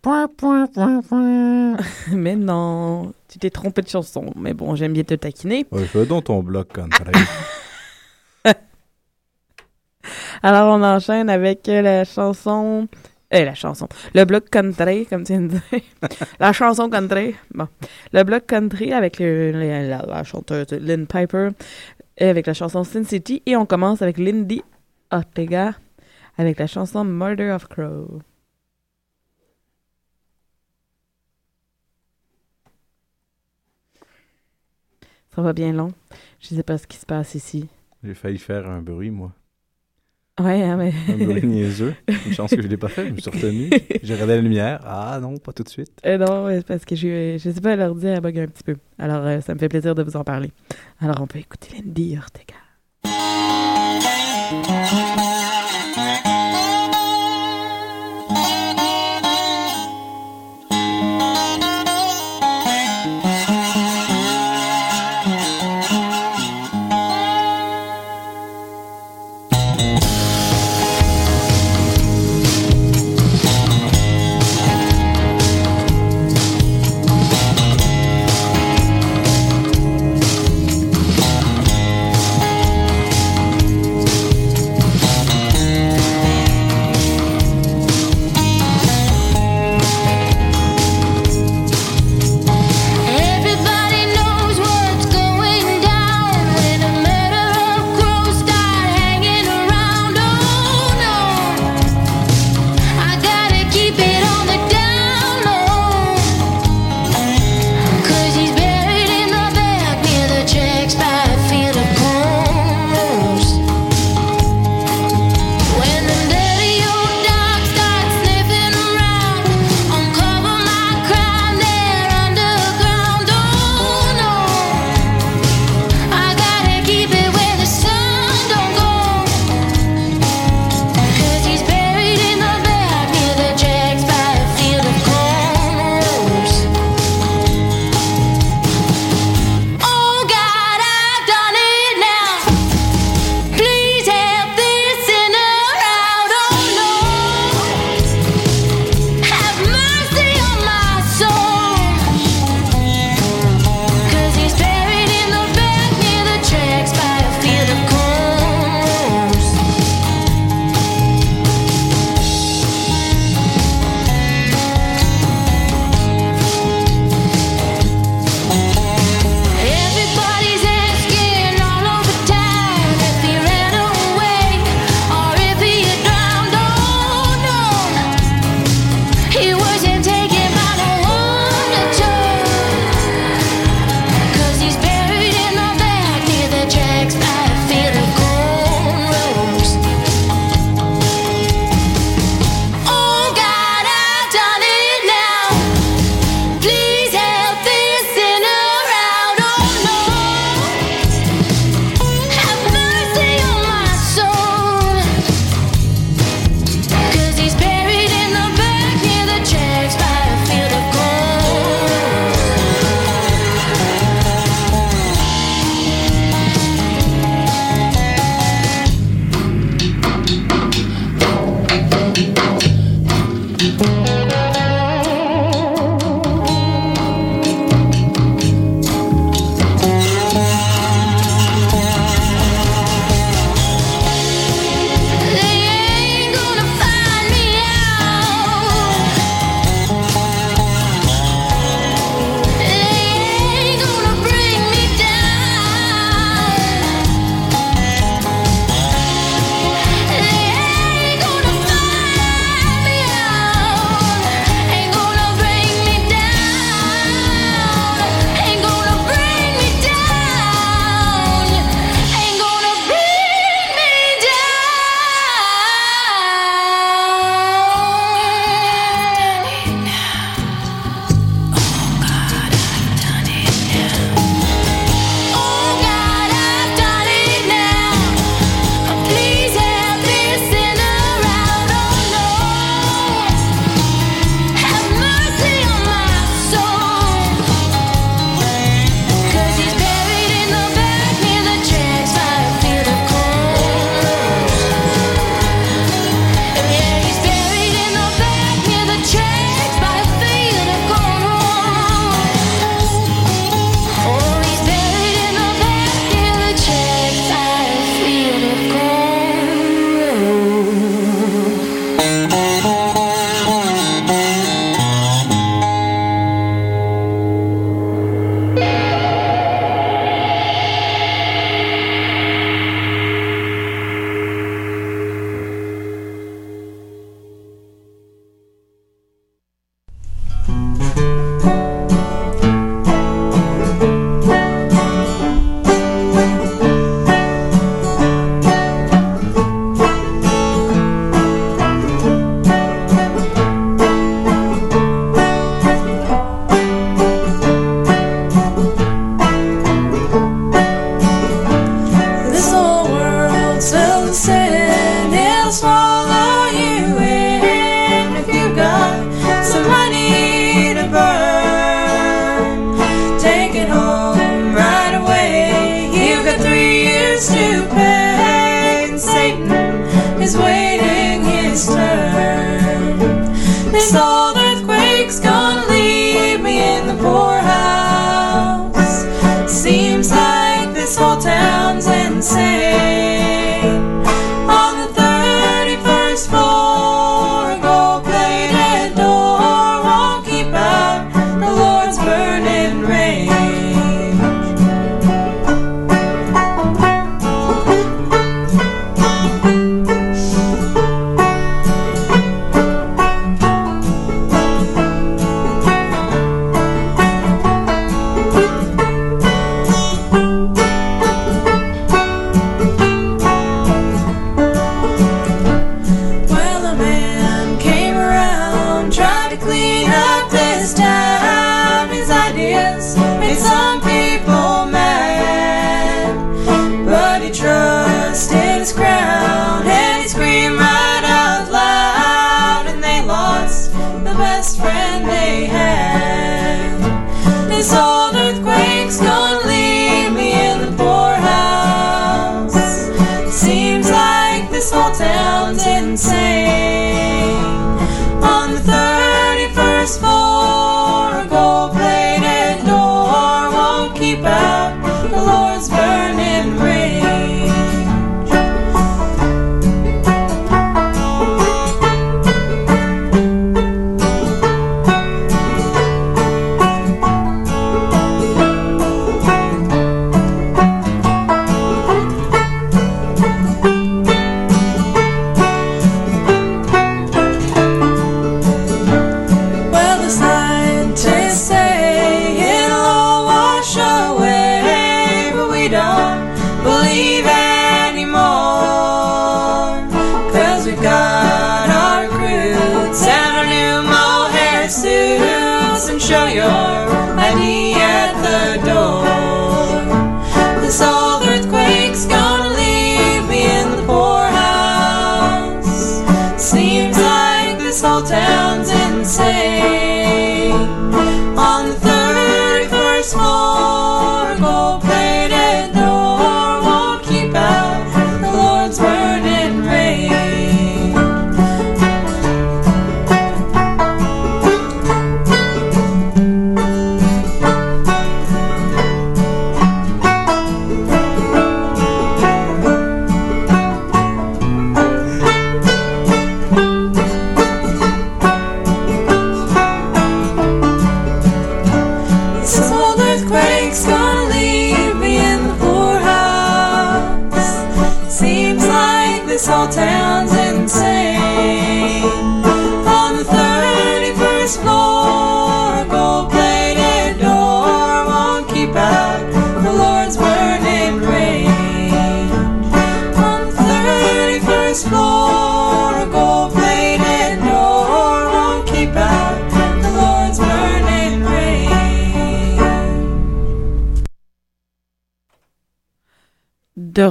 Point, 0.01 0.27
point, 0.27 0.67
point, 0.67 1.01
point. 1.03 1.77
mais 2.11 2.35
non, 2.35 3.13
tu 3.29 3.39
t'es 3.39 3.49
trompé 3.49 3.81
de 3.81 3.87
chanson. 3.87 4.33
Mais 4.35 4.53
bon, 4.53 4.75
j'aime 4.75 4.91
bien 4.91 5.03
te 5.03 5.13
taquiner. 5.13 5.65
Ouais, 5.71 5.85
je 5.93 5.99
veux 5.99 6.05
dans 6.05 6.21
ton 6.21 6.43
blog, 6.43 6.67
country. 6.67 7.13
Alors, 10.43 10.75
on 10.77 10.83
enchaîne 10.83 11.29
avec 11.29 11.67
euh, 11.69 11.81
la 11.81 12.03
chanson. 12.03 12.87
Euh, 13.33 13.43
la 13.45 13.55
chanson. 13.55 13.87
Le 14.13 14.23
bloc 14.25 14.49
country, 14.49 15.05
comme 15.07 15.23
tu 15.23 15.33
viens 15.33 15.41
de 15.41 15.47
dire. 15.47 15.61
la 16.39 16.53
chanson 16.53 16.89
country. 16.89 17.35
Bon. 17.53 17.67
Le 18.13 18.23
bloc 18.23 18.45
country 18.45 18.93
avec 18.93 19.19
le- 19.19 19.51
le- 19.51 19.89
la, 19.89 20.05
la 20.05 20.23
chanteuse 20.23 20.67
Lynn 20.71 21.07
Piper. 21.07 21.49
Et 22.17 22.27
avec 22.29 22.47
la 22.47 22.53
chanson 22.53 22.83
Sin 22.83 23.03
City. 23.03 23.41
Et 23.45 23.55
on 23.55 23.65
commence 23.65 24.01
avec 24.01 24.17
Lindy 24.17 24.61
Ortega. 25.11 25.73
Avec 26.37 26.59
la 26.59 26.67
chanson 26.67 27.03
Murder 27.03 27.51
of 27.51 27.67
Crow. 27.67 28.19
Ça 35.35 35.41
va 35.41 35.53
bien 35.53 35.73
long? 35.73 35.93
Je 36.39 36.47
sais 36.55 36.63
pas 36.63 36.77
ce 36.77 36.87
qui 36.87 36.97
se 36.97 37.05
passe 37.05 37.35
ici. 37.35 37.67
J'ai 38.03 38.13
failli 38.13 38.37
faire 38.37 38.69
un 38.69 38.81
bruit, 38.81 39.09
moi. 39.11 39.31
Ouais, 40.37 40.61
hein, 40.63 40.75
mais. 40.75 40.93
Un 41.07 41.25
bruit 41.25 41.41
niaiseux. 41.47 41.95
Une 42.25 42.33
chance 42.33 42.51
que 42.53 42.61
je 42.61 42.67
l'ai 42.67 42.75
pas 42.75 42.89
fait, 42.89 43.07
je 43.07 43.13
me 43.13 43.19
suis 43.19 43.31
retenu. 43.31 43.69
J'ai 44.03 44.13
regardé 44.15 44.35
la 44.35 44.41
lumière. 44.41 44.79
Ah 44.83 45.17
non, 45.21 45.37
pas 45.37 45.53
tout 45.53 45.63
de 45.63 45.69
suite. 45.69 45.91
Euh, 46.05 46.17
non, 46.17 46.47
c'est 46.49 46.65
parce 46.65 46.83
que 46.83 46.95
je, 46.95 47.37
je 47.37 47.49
sais 47.51 47.61
pas, 47.61 47.77
l'ordi, 47.77 48.07
elle 48.07 48.19
bug 48.19 48.37
un 48.39 48.47
petit 48.47 48.63
peu. 48.63 48.75
Alors, 48.99 49.25
euh, 49.25 49.39
ça 49.39 49.53
me 49.53 49.59
fait 49.59 49.69
plaisir 49.69 49.95
de 49.95 50.03
vous 50.03 50.17
en 50.17 50.25
parler. 50.25 50.51
Alors, 50.99 51.21
on 51.21 51.27
peut 51.27 51.39
écouter 51.39 51.69
Lindy 51.77 52.17
Ortega. 52.17 52.55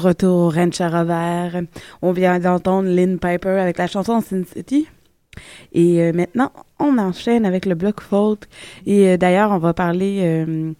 Retour 0.05 0.37
au 0.37 0.49
Ranch 0.51 0.81
à. 0.81 1.51
On 2.03 2.13
vient 2.13 2.39
d'entendre 2.39 2.89
Lynn 2.89 3.19
Piper 3.19 3.59
avec 3.61 3.79
la 3.79 3.87
chanson 3.87 4.21
Sin 4.21 4.45
City. 4.45 4.87
Et 5.73 6.03
euh, 6.03 6.13
maintenant, 6.13 6.53
on 6.79 6.99
enchaîne 6.99 7.47
avec 7.47 7.67
le 7.67 7.75
bloc 7.75 8.01
folk. 8.01 8.45
Et 8.87 9.09
euh, 9.09 9.17
d'ailleurs, 9.17 9.51
on 9.51 9.59
va 9.59 9.75
parler 9.75 10.75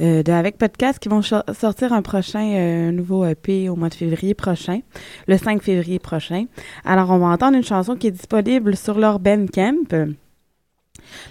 euh, 0.00 0.22
Avec 0.26 0.58
Podcast 0.58 0.98
qui 0.98 1.08
vont 1.08 1.22
sortir 1.22 1.92
un 1.92 2.02
prochain 2.02 2.92
nouveau 2.92 3.24
EP 3.24 3.68
au 3.68 3.76
mois 3.76 3.88
de 3.88 3.94
février 3.94 4.34
prochain, 4.34 4.80
le 5.26 5.38
5 5.38 5.62
février 5.62 5.98
prochain. 5.98 6.46
Alors, 6.84 7.10
on 7.10 7.18
va 7.18 7.26
entendre 7.26 7.56
une 7.56 7.64
chanson 7.64 7.96
qui 7.96 8.08
est 8.08 8.12
disponible 8.12 8.76
sur 8.76 8.98
leur 8.98 9.18
Bandcamp. 9.18 10.14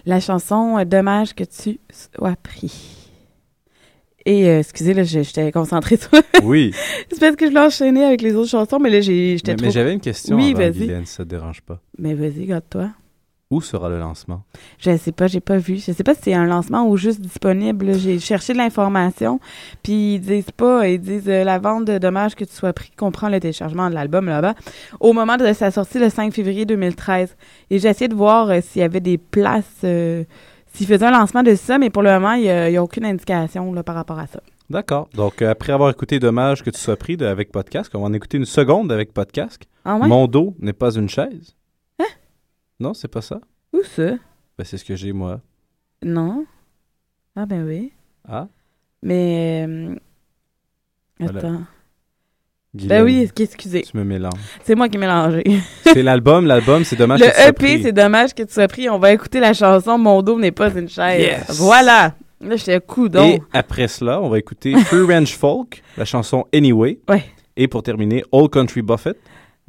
La 0.05 0.19
chanson 0.19 0.83
Dommage 0.85 1.35
que 1.35 1.43
tu 1.43 1.79
sois 1.91 2.35
pris. 2.41 3.04
Et 4.26 4.49
euh, 4.49 4.59
excusez, 4.59 4.93
là, 4.93 5.03
je- 5.03 5.21
j'étais 5.21 5.51
concentrée 5.51 5.97
sur. 5.97 6.09
Oui. 6.43 6.71
C'est 7.11 7.19
parce 7.19 7.36
que 7.36 7.45
je 7.47 7.51
l'ai 7.51 7.59
enchaîné 7.59 8.03
avec 8.03 8.21
les 8.21 8.36
autres 8.36 8.49
chansons, 8.49 8.80
mais 8.80 8.89
là, 8.89 9.01
j'ai- 9.01 9.38
j'étais 9.38 9.51
Mais, 9.51 9.57
trop. 9.57 9.65
mais 9.67 9.71
j'avais 9.71 9.93
une 9.93 9.99
question 10.01 10.36
Oui, 10.36 10.49
avant, 10.51 10.59
vas-y. 10.59 10.71
Guylaine, 10.71 11.05
ça 11.05 11.23
te 11.23 11.30
dérange 11.30 11.61
pas. 11.61 11.80
Mais 11.99 12.13
vas-y, 12.15 12.45
garde-toi. 12.45 12.89
Où 13.51 13.61
sera 13.61 13.89
le 13.89 13.99
lancement? 13.99 14.41
Je 14.80 14.97
sais 14.97 15.11
pas, 15.11 15.28
j'ai 15.28 15.39
pas 15.39 15.59
vu. 15.59 15.76
Je 15.76 15.91
sais 15.91 16.03
pas 16.03 16.15
si 16.15 16.21
c'est 16.23 16.34
un 16.34 16.47
lancement 16.47 16.89
ou 16.89 16.97
juste 16.97 17.21
disponible. 17.21 17.93
J'ai 17.93 18.17
cherché 18.17 18.53
de 18.53 18.57
l'information, 18.57 19.39
puis 19.84 20.15
ils 20.15 20.19
disent 20.19 20.49
pas, 20.57 20.88
ils 20.89 20.99
disent 20.99 21.30
euh, 21.30 21.43
la 21.43 21.59
vente 21.59 21.86
de 21.86 21.99
dommages 21.99 22.34
que 22.34 22.43
tu 22.43 22.51
sois 22.53 22.73
pris 22.73 22.89
comprend 22.97 23.30
le 23.30 23.39
téléchargement 23.39 23.88
de 23.91 23.93
l'album 23.93 24.26
là-bas 24.26 24.55
au 24.99 25.13
moment 25.13 25.38
de 25.38 25.53
sa 25.53 25.69
sortie 25.69 25.99
le 25.99 26.09
5 26.09 26.34
février 26.34 26.65
2013. 26.65 27.36
Et 27.69 27.78
j'ai 27.78 27.88
essayé 27.88 28.07
de 28.07 28.15
voir 28.15 28.49
euh, 28.49 28.61
s'il 28.63 28.82
y 28.82 28.84
avait 28.84 28.99
des 28.99 29.19
places, 29.19 29.84
s'ils 30.76 30.88
faisaient 30.88 31.05
un 31.05 31.11
lancement 31.11 31.43
de 31.43 31.55
ça, 31.55 31.78
mais 31.78 31.89
pour 31.89 32.03
le 32.03 32.11
moment, 32.11 32.34
il 32.34 32.43
y 32.43 32.49
a, 32.49 32.84
aucune 32.84 33.05
indication 33.05 33.73
là, 33.73 33.84
par 33.84 33.95
rapport 33.95 34.19
à 34.19 34.28
ça. 34.28 34.41
D'accord. 34.69 35.09
Donc, 35.13 35.41
euh, 35.41 35.49
après 35.51 35.71
avoir 35.73 35.89
écouté 35.89 36.19
Dommage 36.19 36.63
que 36.63 36.69
tu 36.69 36.80
sois 36.80 36.97
pris 36.97 37.17
de- 37.17 37.26
avec 37.26 37.51
podcast, 37.51 37.91
on 37.95 37.99
va 38.01 38.05
en 38.07 38.13
écouter 38.13 38.38
une 38.38 38.45
seconde 38.45 38.91
avec 38.91 39.13
podcast. 39.13 39.63
Ah 39.86 39.97
ouais? 39.97 40.07
Mon 40.07 40.28
dos 40.28 40.55
n'est 40.59 40.73
pas 40.73 40.95
une 40.95 41.07
chaise. 41.07 41.55
Hein? 41.99 42.05
Non, 42.80 42.93
c'est 42.93 43.07
pas 43.07 43.21
ça? 43.21 43.39
Où 43.73 43.84
ça? 43.84 44.15
Ben, 44.57 44.63
c'est 44.63 44.78
ce 44.78 44.86
que 44.86 44.95
j'ai, 44.95 45.13
moi. 45.13 45.41
Non. 46.03 46.45
Ah 47.36 47.45
ben 47.45 47.65
oui. 47.65 47.91
Ah? 48.28 48.47
Mais 49.03 49.65
euh, 49.67 49.95
Voilà. 51.19 51.59
Guylaine, 52.76 52.99
Ben 52.99 53.03
oui, 53.05 53.30
excusez. 53.39 53.84
Tu 53.84 53.97
me 53.97 54.03
mélanges. 54.03 54.34
C'est 54.63 54.76
moi 54.76 54.89
qui 54.89 54.97
ai 54.97 54.99
mélangé. 54.99 55.43
c'est 55.84 56.03
l'album. 56.03 56.45
L'album, 56.45 56.84
c'est 56.84 56.95
Dommage 56.95 57.21
Le 57.21 57.28
que 57.28 57.32
tu 57.32 57.38
sois 57.38 57.49
EP, 57.49 57.53
pris. 57.53 57.84
c'est 57.84 57.91
dommage 57.93 58.34
que 58.34 58.43
tu 58.43 58.53
sois 58.53 58.67
pris. 58.67 58.89
On 58.89 58.99
va 58.99 59.13
écouter 59.13 59.39
la 59.39 59.53
chanson 59.53 59.97
Mon 59.97 60.21
dos 60.21 60.38
n'est 60.39 60.51
pas 60.51 60.69
une 60.76 60.89
chaise. 60.89 61.21
Yes. 61.21 61.57
Voilà. 61.59 62.15
Là, 62.41 62.55
j'étais 62.57 62.82
coup 62.82 63.07
Et 63.07 63.41
après 63.53 63.88
cela, 63.88 64.21
on 64.21 64.30
va 64.30 64.38
écouter 64.38 64.76
Free 64.76 65.01
Range 65.01 65.32
Folk, 65.32 65.82
la 65.97 66.05
chanson 66.05 66.45
Anyway. 66.53 66.99
Ouais. 67.07 67.23
Et 67.55 67.67
pour 67.67 67.82
terminer, 67.82 68.23
Old 68.32 68.51
Country 68.51 68.82
Buffett, 68.82 69.17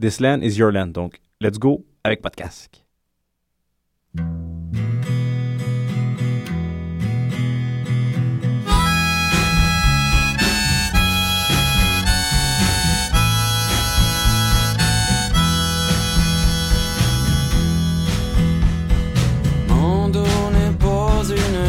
This 0.00 0.20
Land 0.20 0.40
is 0.42 0.56
Your 0.58 0.72
Land. 0.72 0.88
Donc, 0.88 1.20
let's 1.40 1.58
go 1.58 1.84
avec 2.02 2.20
podcast. 2.20 2.68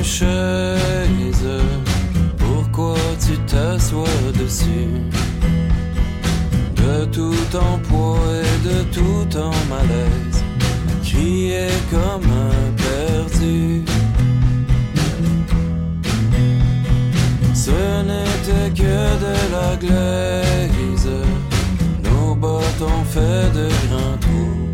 Chaise. 0.08 1.50
Pourquoi 2.38 2.98
tu 3.20 3.38
t'assois 3.46 4.32
dessus? 4.40 5.04
De 6.76 7.06
tout 7.06 7.44
ton 7.52 7.78
poids 7.88 8.20
et 8.44 8.58
de 8.68 8.78
tout 8.96 9.26
ton 9.30 9.52
malaise, 9.70 10.40
crier 11.04 11.68
comme 11.92 12.30
un 12.48 12.66
perdu. 12.86 13.84
Ce 17.54 17.80
n'était 18.10 18.72
que 18.82 19.00
de 19.26 19.36
la 19.56 19.76
glaise, 19.76 21.12
nos 22.04 22.34
bottes 22.36 22.82
ont 22.82 23.06
fait 23.14 23.52
de 23.60 23.68
grands 23.86 24.18
trous 24.22 24.68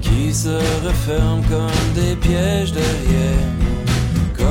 qui 0.00 0.32
se 0.34 0.56
referment 0.86 1.42
comme 1.48 1.88
des 1.94 2.14
pièges 2.16 2.72
derrière 2.72 3.61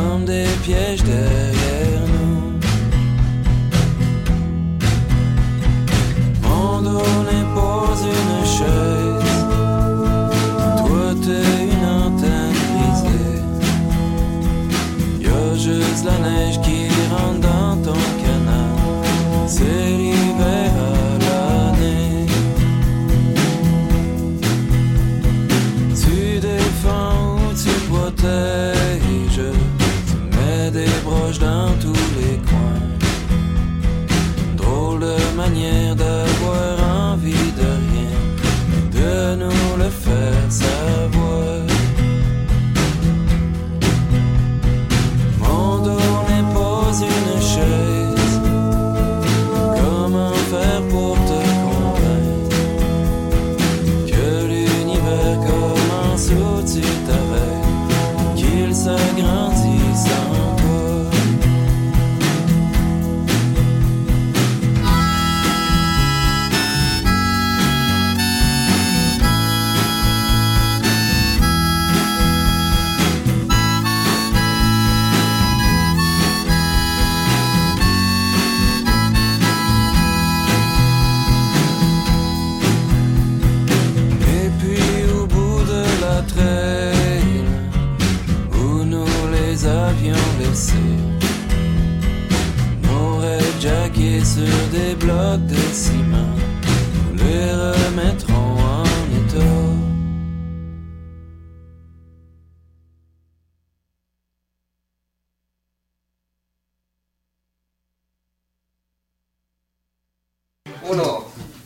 comme 0.01 0.25
des 0.25 0.47
pièges 0.63 1.03
derrière 1.03 2.01
nous. 2.07 2.51
N'est 7.27 7.49
pas 7.55 7.95
une 8.17 8.45
chaise, 8.55 9.39
toi 10.79 11.05
t'es 11.23 11.49
une 11.71 11.87
antenne 12.01 12.59
brisée. 12.73 13.39
Y 15.21 15.27
a 15.27 15.29
juste 15.55 16.03
la 16.05 16.17
neige 16.27 16.57
qui 16.61 16.79
rentre 17.13 17.41
dans 17.41 17.75
ton 17.85 18.01
canal. 18.23 18.73
C'est 19.47 19.89
l'hiver 19.97 20.71
à 20.87 20.93
l'année. 21.23 22.25
Tu 26.01 26.15
défends 26.39 27.37
ou 27.37 27.53
tu 27.53 27.73
protèges. 27.89 28.70
Drôle 35.51 35.80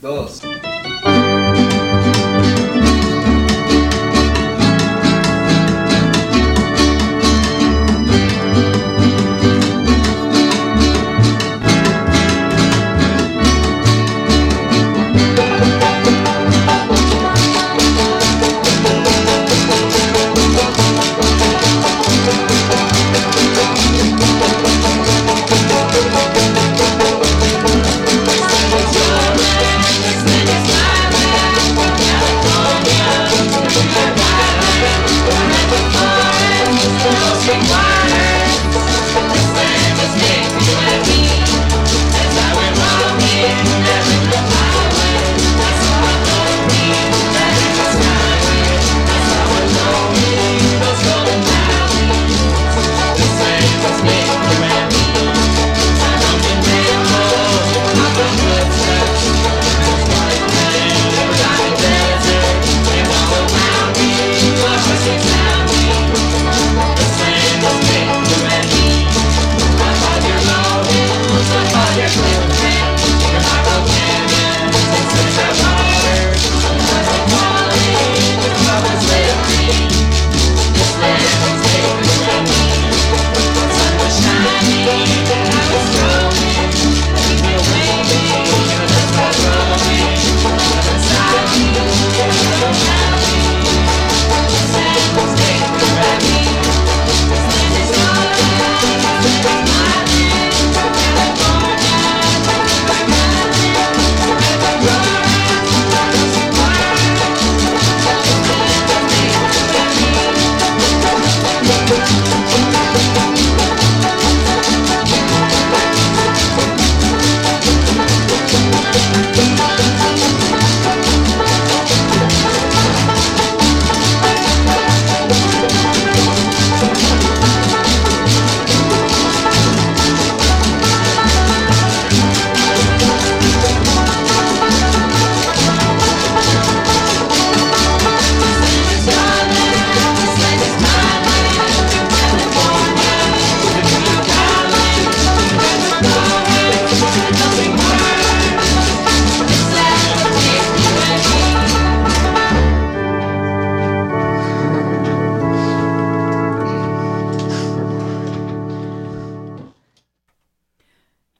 dos. 0.00 0.40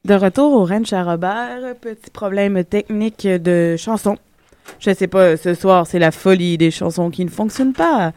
De 0.06 0.14
retour 0.14 0.52
au 0.52 0.64
ranch 0.64 0.92
à 0.92 1.02
Robert, 1.02 1.74
petit 1.80 2.10
problème 2.12 2.62
technique 2.64 3.26
de 3.26 3.76
chanson. 3.76 4.16
Je 4.80 4.92
sais 4.92 5.06
pas, 5.06 5.36
ce 5.36 5.54
soir, 5.54 5.86
c'est 5.86 6.00
la 6.00 6.10
folie 6.10 6.58
des 6.58 6.72
chansons 6.72 7.08
qui 7.08 7.24
ne 7.24 7.30
fonctionnent 7.30 7.72
pas. 7.72 8.10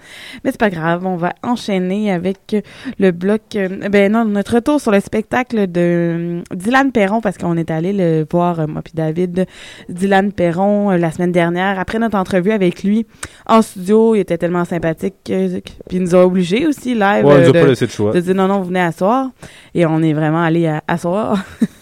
Mais 0.44 0.50
c'est 0.50 0.60
pas 0.60 0.72
grave, 0.72 1.06
on 1.06 1.16
va 1.16 1.34
enchaîner 1.44 2.12
avec 2.12 2.56
le 2.98 3.12
bloc, 3.12 3.42
euh, 3.56 3.88
ben 3.90 4.12
non, 4.12 4.26
notre 4.26 4.56
retour 4.56 4.82
sur 4.82 4.92
le 4.92 5.00
spectacle 5.00 5.68
de 5.72 5.80
euh, 5.80 6.42
Dylan 6.52 6.92
Perron, 6.92 7.22
parce 7.22 7.38
qu'on 7.38 7.56
est 7.56 7.70
allé 7.70 7.94
le 7.94 8.26
voir, 8.32 8.62
euh, 8.62 8.66
moi 8.68 8.82
puis 8.82 8.94
David, 8.96 9.46
Dylan 9.90 10.32
Perron, 10.32 10.90
la 10.90 11.12
semaine 11.12 11.32
dernière, 11.32 11.78
après 11.80 12.00
notre 12.00 12.18
entrevue 12.18 12.52
avec 12.52 12.82
lui 12.84 13.06
en 13.46 13.62
studio, 13.62 14.16
il 14.16 14.22
était 14.22 14.40
tellement 14.40 14.66
sympathique, 14.66 15.14
que- 15.24 15.60
puis 15.60 15.98
il 15.98 16.02
nous 16.02 16.16
a 16.16 16.26
obligés 16.26 16.66
aussi, 16.66 16.96
live, 16.96 17.26
Ouais, 17.26 17.42
il 17.42 17.44
nous 17.44 17.50
a 17.50 17.54
pas 17.54 17.68
laissé 17.68 17.88
choix. 17.88 18.12
de 18.12 18.20
dire 18.22 18.34
non, 18.34 18.48
non, 18.48 18.58
vous 18.58 18.66
venez 18.70 18.82
asseoir. 18.82 19.30
Et 19.76 19.86
on 19.86 20.02
est 20.02 20.14
vraiment 20.14 20.42
allé 20.42 20.66
à, 20.66 20.82
asseoir. 20.88 21.44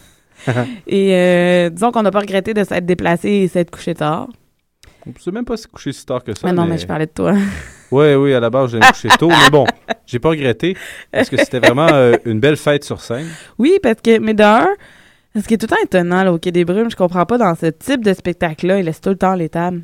Et 0.87 1.13
euh, 1.13 1.69
disons 1.69 1.91
qu'on 1.91 2.03
n'a 2.03 2.11
pas 2.11 2.19
regretté 2.19 2.53
de 2.53 2.63
s'être 2.63 2.85
déplacé 2.85 3.29
et 3.29 3.47
s'être 3.47 3.71
couché 3.71 3.93
tard. 3.93 4.27
On 5.05 5.19
sait 5.19 5.31
même 5.31 5.45
pas 5.45 5.57
se 5.57 5.67
coucher 5.67 5.93
si 5.93 6.05
tard 6.05 6.23
que 6.23 6.33
ça. 6.37 6.47
Mais 6.47 6.53
non, 6.53 6.65
mais 6.65 6.77
je 6.77 6.87
parlais 6.87 7.05
de 7.05 7.11
toi. 7.11 7.33
Oui, 7.89 8.15
oui, 8.15 8.33
à 8.33 8.41
la 8.41 8.49
base, 8.49 8.71
je 8.71 8.77
me 8.77 8.85
coucher 8.85 9.07
tôt. 9.17 9.29
mais 9.29 9.49
bon, 9.49 9.65
j'ai 10.05 10.19
pas 10.19 10.27
regretté 10.27 10.75
parce 11.09 11.29
que 11.29 11.37
c'était 11.37 11.59
vraiment 11.59 11.87
euh, 11.87 12.17
une 12.25 12.41
belle 12.41 12.57
fête 12.57 12.83
sur 12.83 12.99
scène. 12.99 13.27
Oui, 13.57 13.79
parce 13.81 14.01
que, 14.01 14.19
mais 14.19 14.33
d'un, 14.33 14.67
ce 15.33 15.47
qui 15.47 15.53
est 15.53 15.57
tout 15.57 15.67
le 15.71 15.75
temps 15.77 15.81
étonnant 15.81 16.23
là, 16.25 16.33
au 16.33 16.37
Quai 16.37 16.51
des 16.51 16.65
Brumes, 16.65 16.91
je 16.91 16.97
comprends 16.97 17.25
pas 17.25 17.37
dans 17.37 17.55
ce 17.55 17.67
type 17.67 18.03
de 18.03 18.11
spectacle-là, 18.11 18.79
il 18.79 18.85
laisse 18.85 18.99
tout 18.99 19.11
le 19.11 19.15
temps 19.15 19.35
les 19.35 19.47
tables. 19.47 19.83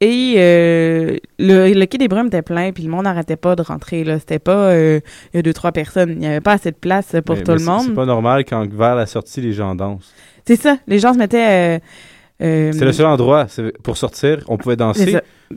Et 0.00 0.34
euh, 0.38 1.16
le, 1.38 1.72
le 1.72 1.86
Quai 1.86 1.98
des 1.98 2.08
Brumes 2.08 2.26
était 2.26 2.42
plein, 2.42 2.72
puis 2.72 2.82
le 2.82 2.90
monde 2.90 3.04
n'arrêtait 3.04 3.36
pas 3.36 3.56
de 3.56 3.62
rentrer. 3.62 4.04
là. 4.04 4.18
C'était 4.18 4.38
pas 4.40 4.70
euh, 4.70 5.00
il 5.32 5.36
y 5.36 5.38
a 5.38 5.42
deux, 5.42 5.52
trois 5.54 5.72
personnes. 5.72 6.10
Il 6.10 6.18
n'y 6.18 6.26
avait 6.26 6.40
pas 6.40 6.52
assez 6.52 6.70
de 6.72 6.76
place 6.76 7.14
pour 7.24 7.36
Mais- 7.36 7.42
tout 7.42 7.52
mais 7.52 7.58
le 7.58 7.64
monde. 7.64 7.82
C'est 7.86 7.94
pas 7.94 8.04
normal 8.04 8.44
quand 8.44 8.66
vers 8.70 8.96
la 8.96 9.06
sortie, 9.06 9.40
les 9.40 9.52
gens 9.52 9.74
dansent. 9.74 10.12
C'est 10.46 10.60
ça. 10.60 10.76
Les 10.86 10.98
gens 10.98 11.14
se 11.14 11.18
mettaient. 11.18 11.76
euh, 11.76 11.78
euh, 12.42 12.72
C'est 12.72 12.84
le 12.84 12.92
seul 12.92 13.06
endroit 13.06 13.46
pour 13.82 13.96
sortir. 13.96 14.44
On 14.48 14.56
pouvait 14.58 14.76
danser. 14.76 15.06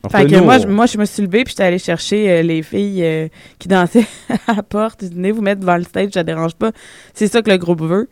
que 0.03 0.35
nous, 0.37 0.43
moi, 0.43 0.55
on- 0.57 0.61
je, 0.61 0.67
moi, 0.67 0.85
je 0.85 0.97
me 0.97 1.05
suis 1.05 1.23
levée 1.23 1.43
puis 1.43 1.51
j'étais 1.51 1.63
allée 1.63 1.79
chercher 1.79 2.41
les 2.43 2.61
filles 2.61 3.29
qui 3.59 3.67
dansaient 3.67 4.05
à 4.47 4.53
la 4.55 4.63
porte. 4.63 4.99
J'ai 5.01 5.09
dit, 5.09 5.15
venez 5.15 5.31
vous 5.31 5.41
mettre 5.41 5.61
devant 5.61 5.77
le 5.77 5.83
stage, 5.83 6.11
ça 6.13 6.23
dérange 6.23 6.55
pas. 6.55 6.71
C'est 7.13 7.27
ça 7.27 7.41
que 7.41 7.49
le 7.49 7.57
groupe 7.57 7.81
veut. 7.81 8.07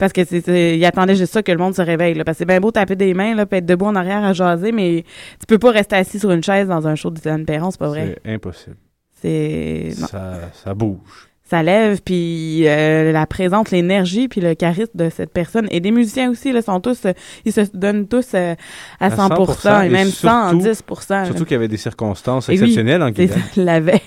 Parce 0.00 0.12
que 0.12 0.24
c'est, 0.24 0.40
c'est- 0.40 0.76
il 0.76 0.84
attendait 0.84 1.14
juste 1.14 1.32
ça 1.32 1.42
que 1.44 1.52
le 1.52 1.58
monde 1.58 1.74
se 1.76 1.82
réveille. 1.82 2.14
Là, 2.14 2.24
parce 2.24 2.36
que 2.36 2.38
c'est 2.40 2.44
bien 2.46 2.58
beau 2.58 2.72
taper 2.72 2.96
des 2.96 3.14
mains, 3.14 3.36
là, 3.36 3.46
puis 3.46 3.58
être 3.58 3.66
debout 3.66 3.86
en 3.86 3.94
arrière 3.94 4.24
à 4.24 4.32
jaser, 4.32 4.72
mais 4.72 5.04
tu 5.38 5.46
peux 5.46 5.58
pas 5.58 5.70
rester 5.70 5.94
assis 5.94 6.18
sur 6.18 6.32
une 6.32 6.42
chaise 6.42 6.66
dans 6.66 6.88
un 6.88 6.96
show 6.96 7.10
de 7.10 7.20
Dylan 7.20 7.44
Perron, 7.44 7.70
c'est 7.70 7.78
pas 7.78 7.88
vrai. 7.88 8.16
C'est 8.24 8.32
impossible. 8.32 8.76
C'est. 9.22 9.90
non. 10.00 10.06
Ça, 10.08 10.34
ça 10.52 10.74
bouge. 10.74 11.28
Ça 11.50 11.64
lève, 11.64 12.00
puis 12.00 12.62
euh, 12.68 13.10
la 13.10 13.26
présence, 13.26 13.72
l'énergie, 13.72 14.28
puis 14.28 14.40
le 14.40 14.54
charisme 14.54 14.92
de 14.94 15.10
cette 15.10 15.32
personne. 15.32 15.66
Et 15.72 15.80
des 15.80 15.90
musiciens 15.90 16.30
aussi, 16.30 16.52
là, 16.52 16.62
sont 16.62 16.78
tous, 16.78 17.04
euh, 17.06 17.12
ils 17.44 17.52
se 17.52 17.62
donnent 17.74 18.06
tous 18.06 18.28
euh, 18.34 18.54
à, 19.00 19.08
100%, 19.10 19.82
et 19.86 19.88
même 19.88 20.06
surtout- 20.06 20.60
110%. 20.60 21.24
Surtout 21.26 21.42
qu'il 21.44 21.54
y 21.54 21.56
avait 21.56 21.66
des 21.66 21.76
circonstances 21.76 22.48
Et 22.48 22.52
oui, 22.52 22.58
exceptionnelles 22.58 23.02
en 23.02 23.08
c'est 23.08 23.26
Guyane. 23.26 23.42
la 23.56 23.80
veille. 23.80 23.98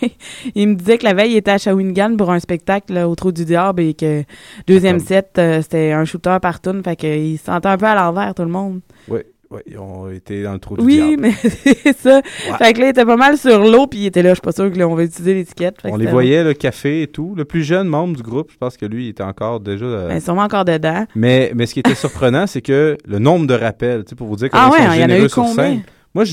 Il 0.56 0.70
me 0.70 0.76
disait 0.76 0.98
que 0.98 1.04
la 1.04 1.14
veille, 1.14 1.32
il 1.32 1.36
était 1.36 1.52
à 1.52 1.58
Shawinigan 1.58 2.16
pour 2.16 2.32
un 2.32 2.40
spectacle 2.40 2.94
là, 2.94 3.10
au 3.10 3.16
Trou 3.16 3.34
du 3.34 3.44
Diable 3.44 3.82
et 3.82 3.94
que 3.94 4.24
deuxième 4.66 5.00
set, 5.02 5.32
euh, 5.38 5.62
c'était 5.62 5.92
un 5.92 6.06
shooter 6.06 6.38
par 6.42 6.62
tune, 6.62 6.82
fait 6.82 6.96
qu'il 6.96 7.38
se 7.38 7.44
sentait 7.44 7.68
un 7.68 7.78
peu 7.78 7.88
à 7.88 7.96
l'envers, 7.96 8.34
tout 8.36 8.44
le 8.44 8.50
monde. 8.50 8.80
Oui, 9.10 9.20
oui, 9.54 9.60
ils 9.68 9.78
ont 9.78 10.10
été 10.10 10.44
dans 10.44 10.54
le 10.54 10.60
trou 10.60 10.78
du 10.78 10.84
Oui, 10.84 10.96
diable. 10.96 11.22
mais 11.22 11.34
c'est 11.84 11.98
ça. 11.98 12.22
Fait 12.24 12.74
que 12.74 12.80
là, 12.80 12.86
il 12.88 12.90
était 12.90 13.06
pas 13.06 13.16
mal 13.16 13.38
sur 13.38 13.60
l'eau, 13.64 13.88
puis 13.88 14.00
il 14.00 14.06
était 14.08 14.22
là, 14.24 14.30
je 14.30 14.36
suis 14.36 14.42
pas 14.42 14.52
sûr 14.52 14.72
que 14.72 14.78
là, 14.78 14.88
on 14.88 14.96
va 14.96 15.04
utiliser 15.04 15.34
l'étiquette. 15.34 15.76
On 15.84 15.96
les 15.96 16.08
voyait, 16.08 16.44
le 16.44 16.54
café 16.54 17.04
et 17.04 17.08
tout. 17.08 17.34
Le 17.36 17.46
plus 17.46 17.64
jeune 17.64 17.88
membre 17.88 18.16
du 18.16 18.24
groupe, 18.24 18.50
je 18.52 18.58
pense 18.58 18.78
que 18.78 18.86
lui, 18.86 19.06
il 19.06 19.10
était 19.10 19.24
encore 19.24 19.60
déjà... 19.60 19.86
euh, 19.86 20.08
Ben, 20.10 20.20
sûrement 20.20 20.44
encore 20.44 20.66
dedans. 20.66 21.06
Mais, 21.16 21.52
mais 21.56 21.66
ce 21.66 21.74
qui 21.74 21.80
était 21.80 21.96
surprenant, 21.96 22.48
c'est 22.48 22.62
que 22.62 22.98
le 23.06 23.20
nombre 23.20 23.48
de 23.48 23.54
rappels, 23.54 24.04
tu 24.04 24.10
sais, 24.12 24.16
pour 24.16 24.28
vous 24.28 24.36
dire 24.36 24.50
Ah 24.54 24.70
comment 24.70 24.74
ouais, 24.74 24.80
ils 24.82 24.88
sont 24.88 24.94
il 24.94 25.00
y 25.00 25.02
en 25.02 25.06
a 25.06 25.08
généreux 25.10 25.26
eu 25.26 25.30
sur 25.30 25.44
combien? 25.44 25.54
scène. 25.56 25.82
Moi, 26.16 26.24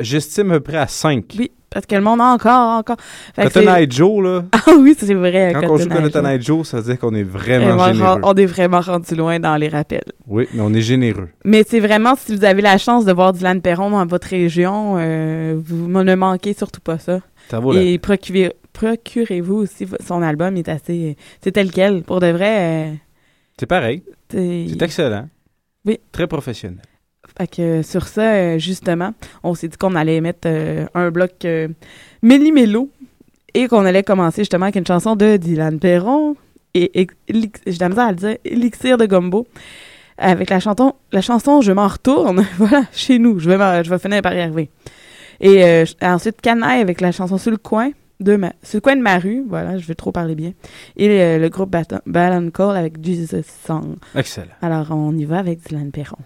j'estime 0.00 0.50
à 0.50 0.54
peu 0.54 0.60
près 0.60 0.78
à 0.78 0.86
5. 0.88 1.24
Oui, 1.38 1.50
parce 1.70 1.86
que 1.86 1.94
le 1.94 2.00
monde 2.00 2.20
a 2.20 2.24
encore, 2.24 2.78
encore. 2.78 2.96
Fait 3.36 3.44
Cotton 3.44 3.72
Eye 3.72 3.86
Joe, 3.88 4.22
là. 4.24 4.44
Ah 4.52 4.72
oui, 4.78 4.96
c'est 4.98 5.14
vrai. 5.14 5.52
Quand 5.54 5.60
Cotton 5.60 5.72
on 5.74 5.76
joue 5.78 5.88
Cotton 5.88 6.20
Joe. 6.22 6.30
Eye 6.30 6.42
Joe, 6.42 6.66
ça 6.68 6.78
veut 6.78 6.82
dire 6.84 6.98
qu'on 6.98 7.14
est 7.14 7.22
vraiment 7.22 7.92
généreux. 7.92 8.20
On 8.24 8.34
est 8.34 8.46
vraiment 8.46 8.80
rendu 8.80 9.14
loin 9.14 9.38
dans 9.38 9.56
les 9.56 9.68
rappels. 9.68 10.10
Oui, 10.26 10.48
mais 10.52 10.60
on 10.60 10.72
est 10.74 10.80
généreux. 10.80 11.28
Mais 11.44 11.64
c'est 11.68 11.78
vraiment, 11.80 12.14
si 12.16 12.34
vous 12.34 12.44
avez 12.44 12.62
la 12.62 12.78
chance 12.78 13.04
de 13.04 13.12
voir 13.12 13.32
Dylan 13.32 13.60
Perron 13.60 13.90
dans 13.90 14.06
votre 14.06 14.28
région, 14.28 14.96
euh, 14.98 15.56
vous 15.64 15.88
ne 15.88 16.14
manquez 16.16 16.52
surtout 16.54 16.80
pas 16.80 16.98
ça. 16.98 17.20
Ça 17.50 17.60
vaut 17.60 17.74
Et 17.74 17.98
procurez- 17.98 18.52
procurez-vous 18.72 19.54
aussi 19.54 19.86
son 20.06 20.20
album, 20.22 20.56
il 20.56 20.60
est 20.60 20.68
assez... 20.68 21.16
C'est 21.42 21.52
tel 21.52 21.70
quel. 21.70 22.02
Pour 22.02 22.18
de 22.20 22.26
vrai, 22.28 22.88
euh, 22.90 22.94
C'est 23.58 23.66
pareil. 23.66 24.02
C'est 24.30 24.82
excellent. 24.82 25.28
Oui. 25.84 25.98
Très 26.12 26.26
professionnel. 26.26 26.80
Fait 27.38 27.46
que 27.46 27.82
sur 27.82 28.06
ça, 28.08 28.32
euh, 28.32 28.58
justement, 28.58 29.14
on 29.42 29.54
s'est 29.54 29.68
dit 29.68 29.76
qu'on 29.76 29.94
allait 29.94 30.20
mettre 30.20 30.46
euh, 30.46 30.86
un 30.94 31.10
bloc 31.10 31.44
euh, 31.44 31.68
méli-mélo 32.22 32.90
et 33.54 33.68
qu'on 33.68 33.84
allait 33.84 34.02
commencer 34.02 34.42
justement 34.42 34.64
avec 34.64 34.76
une 34.76 34.86
chanson 34.86 35.16
de 35.16 35.36
Dylan 35.36 35.78
Perron 35.78 36.36
et, 36.74 37.06
j'ai 37.66 37.78
la 37.78 37.88
misère 37.88 38.04
à 38.06 38.10
le 38.10 38.16
dire, 38.16 38.36
Elixir 38.44 38.98
de 38.98 39.06
Gumbo 39.06 39.46
avec 40.16 40.50
la 40.50 40.60
chanson, 40.60 40.94
la 41.12 41.20
chanson 41.20 41.60
Je 41.60 41.72
m'en 41.72 41.86
retourne, 41.86 42.44
voilà, 42.58 42.82
chez 42.92 43.18
nous, 43.18 43.38
je 43.38 43.48
vais, 43.48 43.84
je 43.84 43.90
vais 43.90 43.98
finir 43.98 44.20
par 44.20 44.34
y 44.34 44.40
arriver. 44.40 44.70
Et 45.40 45.64
euh, 45.64 45.84
ensuite 46.02 46.40
Canaille 46.40 46.80
avec 46.80 47.00
la 47.00 47.12
chanson 47.12 47.38
Sur 47.38 47.52
le 47.52 47.56
coin 47.56 47.90
de 48.18 48.34
ma, 48.34 48.52
sur 48.64 48.78
le 48.78 48.80
coin 48.80 48.96
de 48.96 49.02
ma 49.02 49.18
rue, 49.18 49.44
voilà, 49.48 49.78
je 49.78 49.86
vais 49.86 49.94
trop 49.94 50.10
parler 50.10 50.34
bien. 50.34 50.52
Et 50.96 51.08
euh, 51.08 51.38
le 51.38 51.48
groupe 51.48 51.76
Ballon 52.06 52.50
Call 52.50 52.76
avec 52.76 53.02
Jesus 53.04 53.44
Song. 53.64 53.96
Excellent. 54.16 54.48
Alors 54.60 54.88
on 54.90 55.16
y 55.16 55.24
va 55.24 55.38
avec 55.38 55.60
Dylan 55.60 55.92
Perron. 55.92 56.18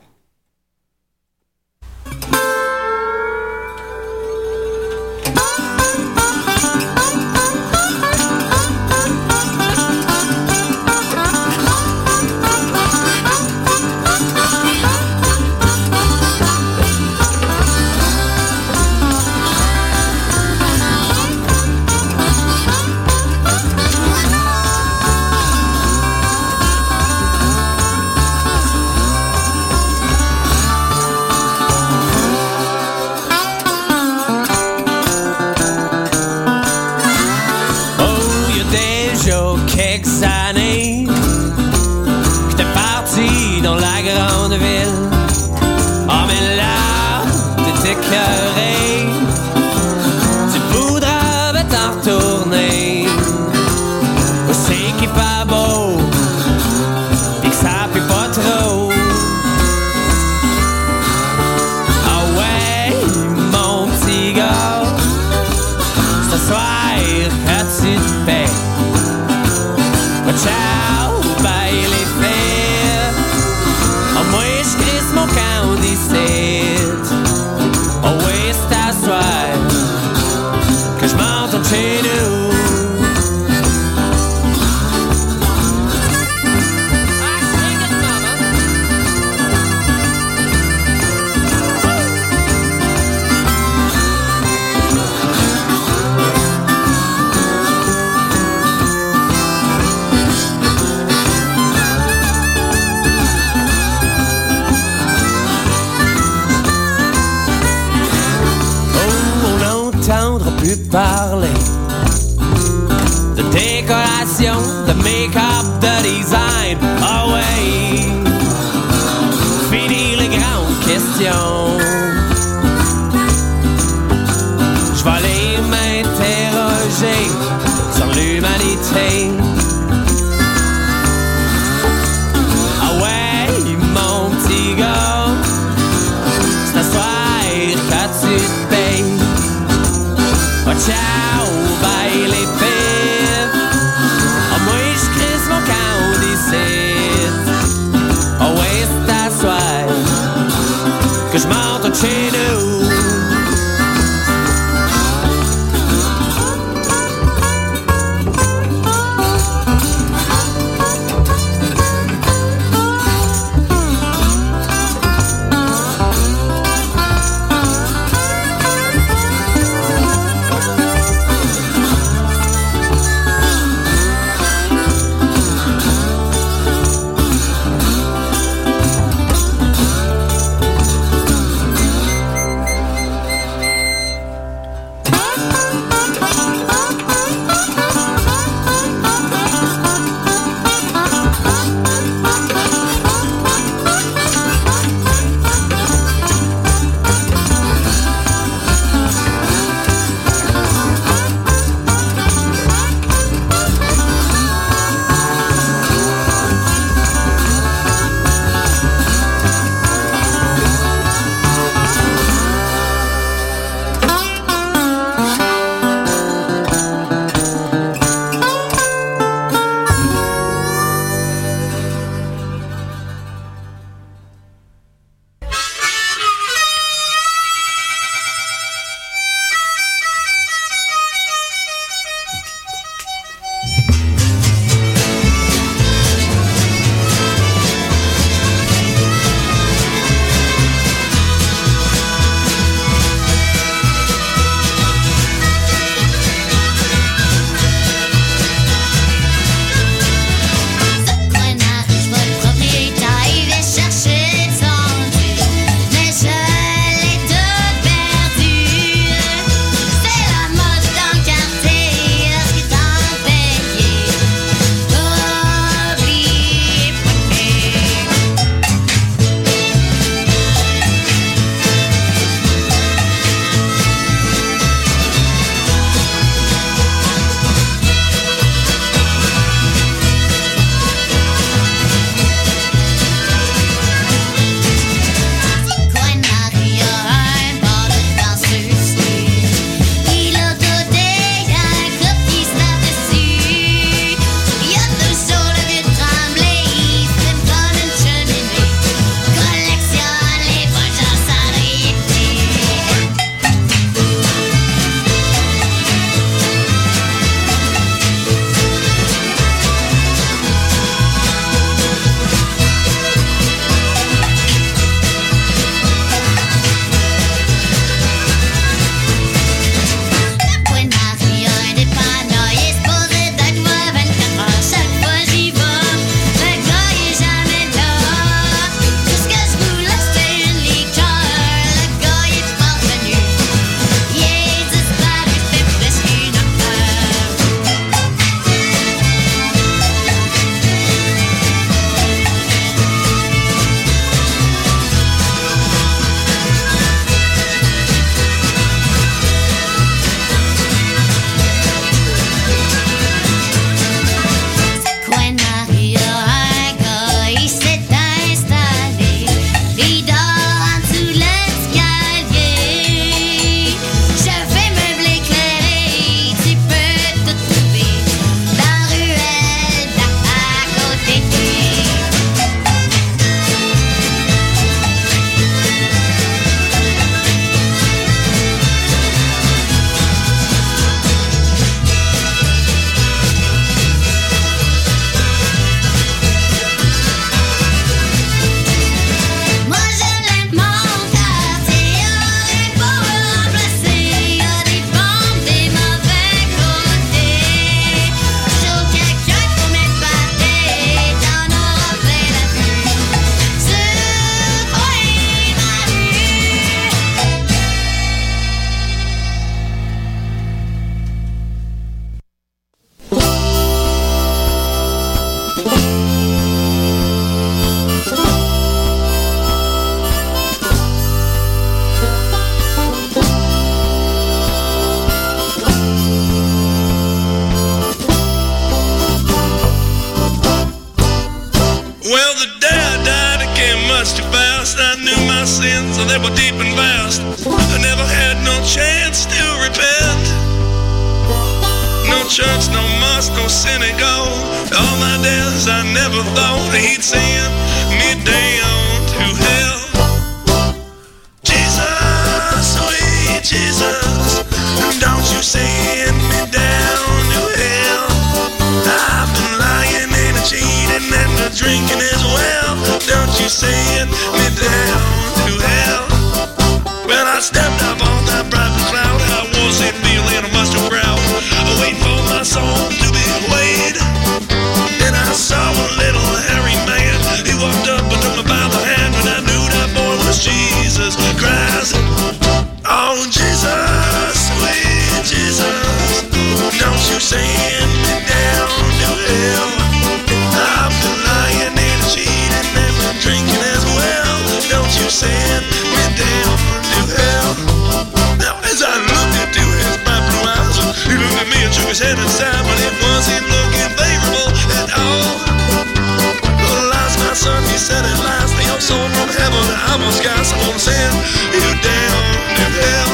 almost 509.92 510.24
got 510.24 510.44
someone 510.44 510.78
saying 510.78 511.16
you 511.52 511.68
down, 511.84 512.20
you 512.58 512.68
hell. 512.80 513.12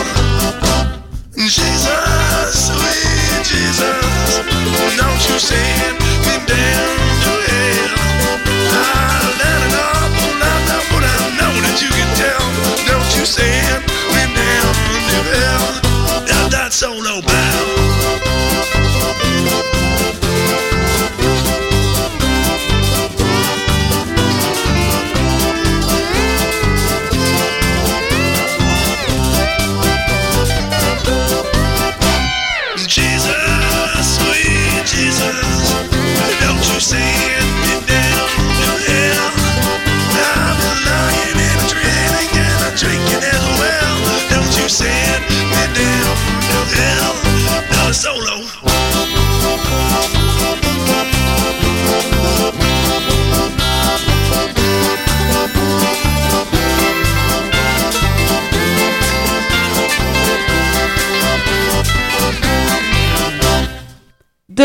Jesus, 1.35 1.91
sweet 2.67 3.43
Jesus, 3.45 4.97
don't 4.97 5.23
you 5.29 5.39
see? 5.39 5.68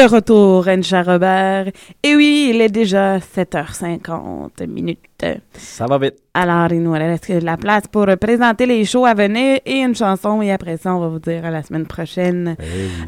De 0.03 0.09
retour, 0.09 0.67
Encha 0.67 1.01
Robert. 1.01 1.71
Et 2.03 2.13
oui, 2.13 2.49
il 2.53 2.59
est 2.59 2.67
déjà 2.67 3.19
7h50 3.19 4.67
minutes. 4.67 4.99
Ça 5.53 5.85
va 5.85 5.97
vite. 5.97 6.15
Alors, 6.34 6.69
il 6.73 6.84
nous 6.84 6.91
reste 6.91 7.30
la 7.30 7.55
place 7.55 7.84
pour 7.89 8.07
présenter 8.19 8.65
les 8.65 8.84
shows 8.84 9.05
à 9.05 9.13
venir 9.13 9.61
et 9.65 9.77
une 9.77 9.95
chanson. 9.95 10.41
Et 10.41 10.51
après 10.51 10.75
ça, 10.75 10.93
on 10.93 10.99
va 10.99 11.07
vous 11.07 11.19
dire 11.19 11.45
à 11.45 11.51
la 11.51 11.63
semaine 11.63 11.85
prochaine. 11.85 12.57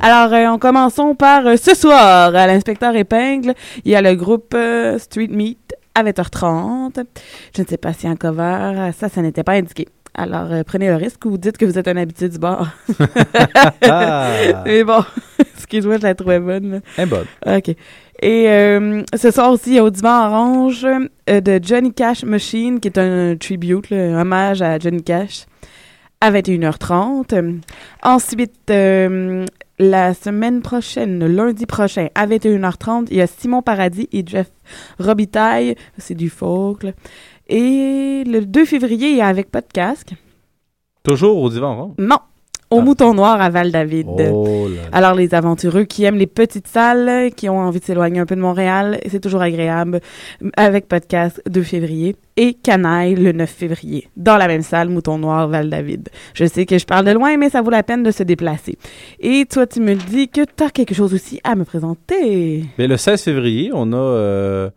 Alors, 0.02 0.34
euh, 0.34 0.48
on 0.54 0.58
commençons 0.58 1.16
par 1.16 1.46
euh, 1.46 1.58
ce 1.58 1.76
soir, 1.76 2.34
à 2.34 2.48
l'inspecteur 2.48 2.96
épingle. 2.96 3.54
Il 3.84 3.92
y 3.92 3.96
a 3.96 4.02
le 4.02 4.16
groupe 4.16 4.54
euh, 4.56 4.98
Street 4.98 5.28
Meat 5.30 5.76
à 5.96 6.04
20h30. 6.06 7.04
Je 7.58 7.62
ne 7.62 7.68
sais 7.68 7.78
pas 7.78 7.92
si 7.92 8.08
en 8.08 8.16
cover, 8.16 8.92
ça, 8.98 9.10
ça 9.10 9.22
n'était 9.22 9.44
pas 9.44 9.54
indiqué. 9.54 9.86
Alors, 10.18 10.52
euh, 10.52 10.64
prenez 10.66 10.88
le 10.88 10.96
risque 10.96 11.26
ou 11.26 11.38
dites 11.38 11.58
que 11.58 11.66
vous 11.66 11.78
êtes 11.78 11.88
un 11.88 11.98
habitué 11.98 12.30
du 12.30 12.40
bar. 12.40 12.74
Mais 14.66 14.84
bon, 14.84 15.04
excuse-moi, 15.40 15.98
je 15.98 16.04
la 16.04 16.16
trouvais 16.16 16.40
bonne. 16.40 16.82
Elle 16.98 17.04
est 17.04 17.08
bonne. 17.08 17.26
OK. 17.46 17.76
Et 18.22 18.50
euh, 18.50 19.04
ce 19.16 19.30
soir 19.30 19.52
aussi, 19.52 19.72
il 19.72 19.76
y 19.76 19.80
a 19.80 19.84
au 19.84 19.90
divan 19.90 20.28
orange 20.28 20.86
euh, 21.30 21.42
de 21.42 21.60
Johnny 21.62 21.94
Cash 21.94 22.24
Machine, 22.24 22.80
qui 22.80 22.88
est 22.88 22.98
un 22.98 23.36
tribute, 23.36 23.90
là, 23.90 23.98
un 23.98 24.22
hommage 24.22 24.62
à 24.62 24.80
Johnny 24.80 25.04
Cash, 25.04 25.46
à 26.22 26.32
21h30. 26.32 27.60
Ensuite, 28.04 28.70
euh, 28.70 29.46
la 29.80 30.14
semaine 30.14 30.62
prochaine, 30.62 31.20
le 31.20 31.28
lundi 31.28 31.66
prochain, 31.66 32.08
à 32.16 32.26
21h30, 32.26 33.08
il 33.12 33.18
y 33.18 33.22
a 33.22 33.28
Simon 33.28 33.62
Paradis 33.62 34.08
et 34.14 34.24
Jeff 34.26 34.50
Robitaille. 34.98 35.76
C'est 35.98 36.16
du 36.16 36.30
folk. 36.30 36.84
là. 36.84 36.92
Et 37.48 38.24
le 38.26 38.42
2 38.42 38.66
février, 38.66 39.10
il 39.10 39.18
y 39.18 39.22
a 39.22 39.28
avec 39.28 39.52
pas 39.52 39.62
de 39.62 39.72
casque. 39.72 40.14
Toujours 41.04 41.38
au 41.38 41.50
divan 41.50 41.76
rond? 41.76 41.96
Non. 42.00 42.18
Au 42.72 42.82
Mouton 42.82 43.14
Noir 43.14 43.40
à 43.40 43.50
Val-David. 43.52 44.08
Oh. 44.32 44.68
Alors, 44.92 45.14
les 45.14 45.36
aventureux 45.36 45.84
qui 45.84 46.04
aiment 46.04 46.18
les 46.18 46.26
petites 46.26 46.68
salles, 46.68 47.32
qui 47.36 47.48
ont 47.48 47.60
envie 47.60 47.80
de 47.80 47.86
s'éloigner 47.86 48.20
un 48.20 48.26
peu 48.26 48.36
de 48.36 48.42
Montréal, 48.42 49.00
c'est 49.08 49.20
toujours 49.20 49.44
agréable. 49.44 50.02
Avec 50.58 50.88
podcast 50.88 51.42
2 51.48 51.62
février 51.62 52.16
et 52.38 52.56
Canaille 52.56 53.16
le 53.16 53.34
9 53.34 53.48
février. 53.50 54.10
Dans 54.18 54.36
la 54.38 54.48
même 54.48 54.64
salle, 54.64 54.90
Mouton 54.90 55.20
Noir, 55.20 55.48
Val-David. 55.48 56.10
Je 56.34 56.46
sais 56.46 56.66
que 56.66 56.80
je 56.80 56.86
parle 56.86 57.06
de 57.06 57.12
loin, 57.12 57.38
mais 57.38 57.52
ça 57.52 57.62
vaut 57.62 57.70
la 57.70 57.84
peine 57.84 58.02
de 58.02 58.12
se 58.12 58.24
déplacer. 58.24 58.78
Et 59.20 59.46
toi, 59.46 59.68
tu 59.68 59.80
me 59.80 59.94
dis 59.94 60.28
que 60.28 60.42
tu 60.42 60.64
as 60.64 60.72
quelque 60.72 60.96
chose 60.96 61.14
aussi 61.14 61.40
à 61.44 61.56
me 61.56 61.66
présenter. 61.66 62.66
Mais 62.80 62.88
le 62.88 62.98
16 62.98 63.22
février, 63.22 63.70
on 63.74 63.94
a 63.94 63.96
euh, 63.96 64.70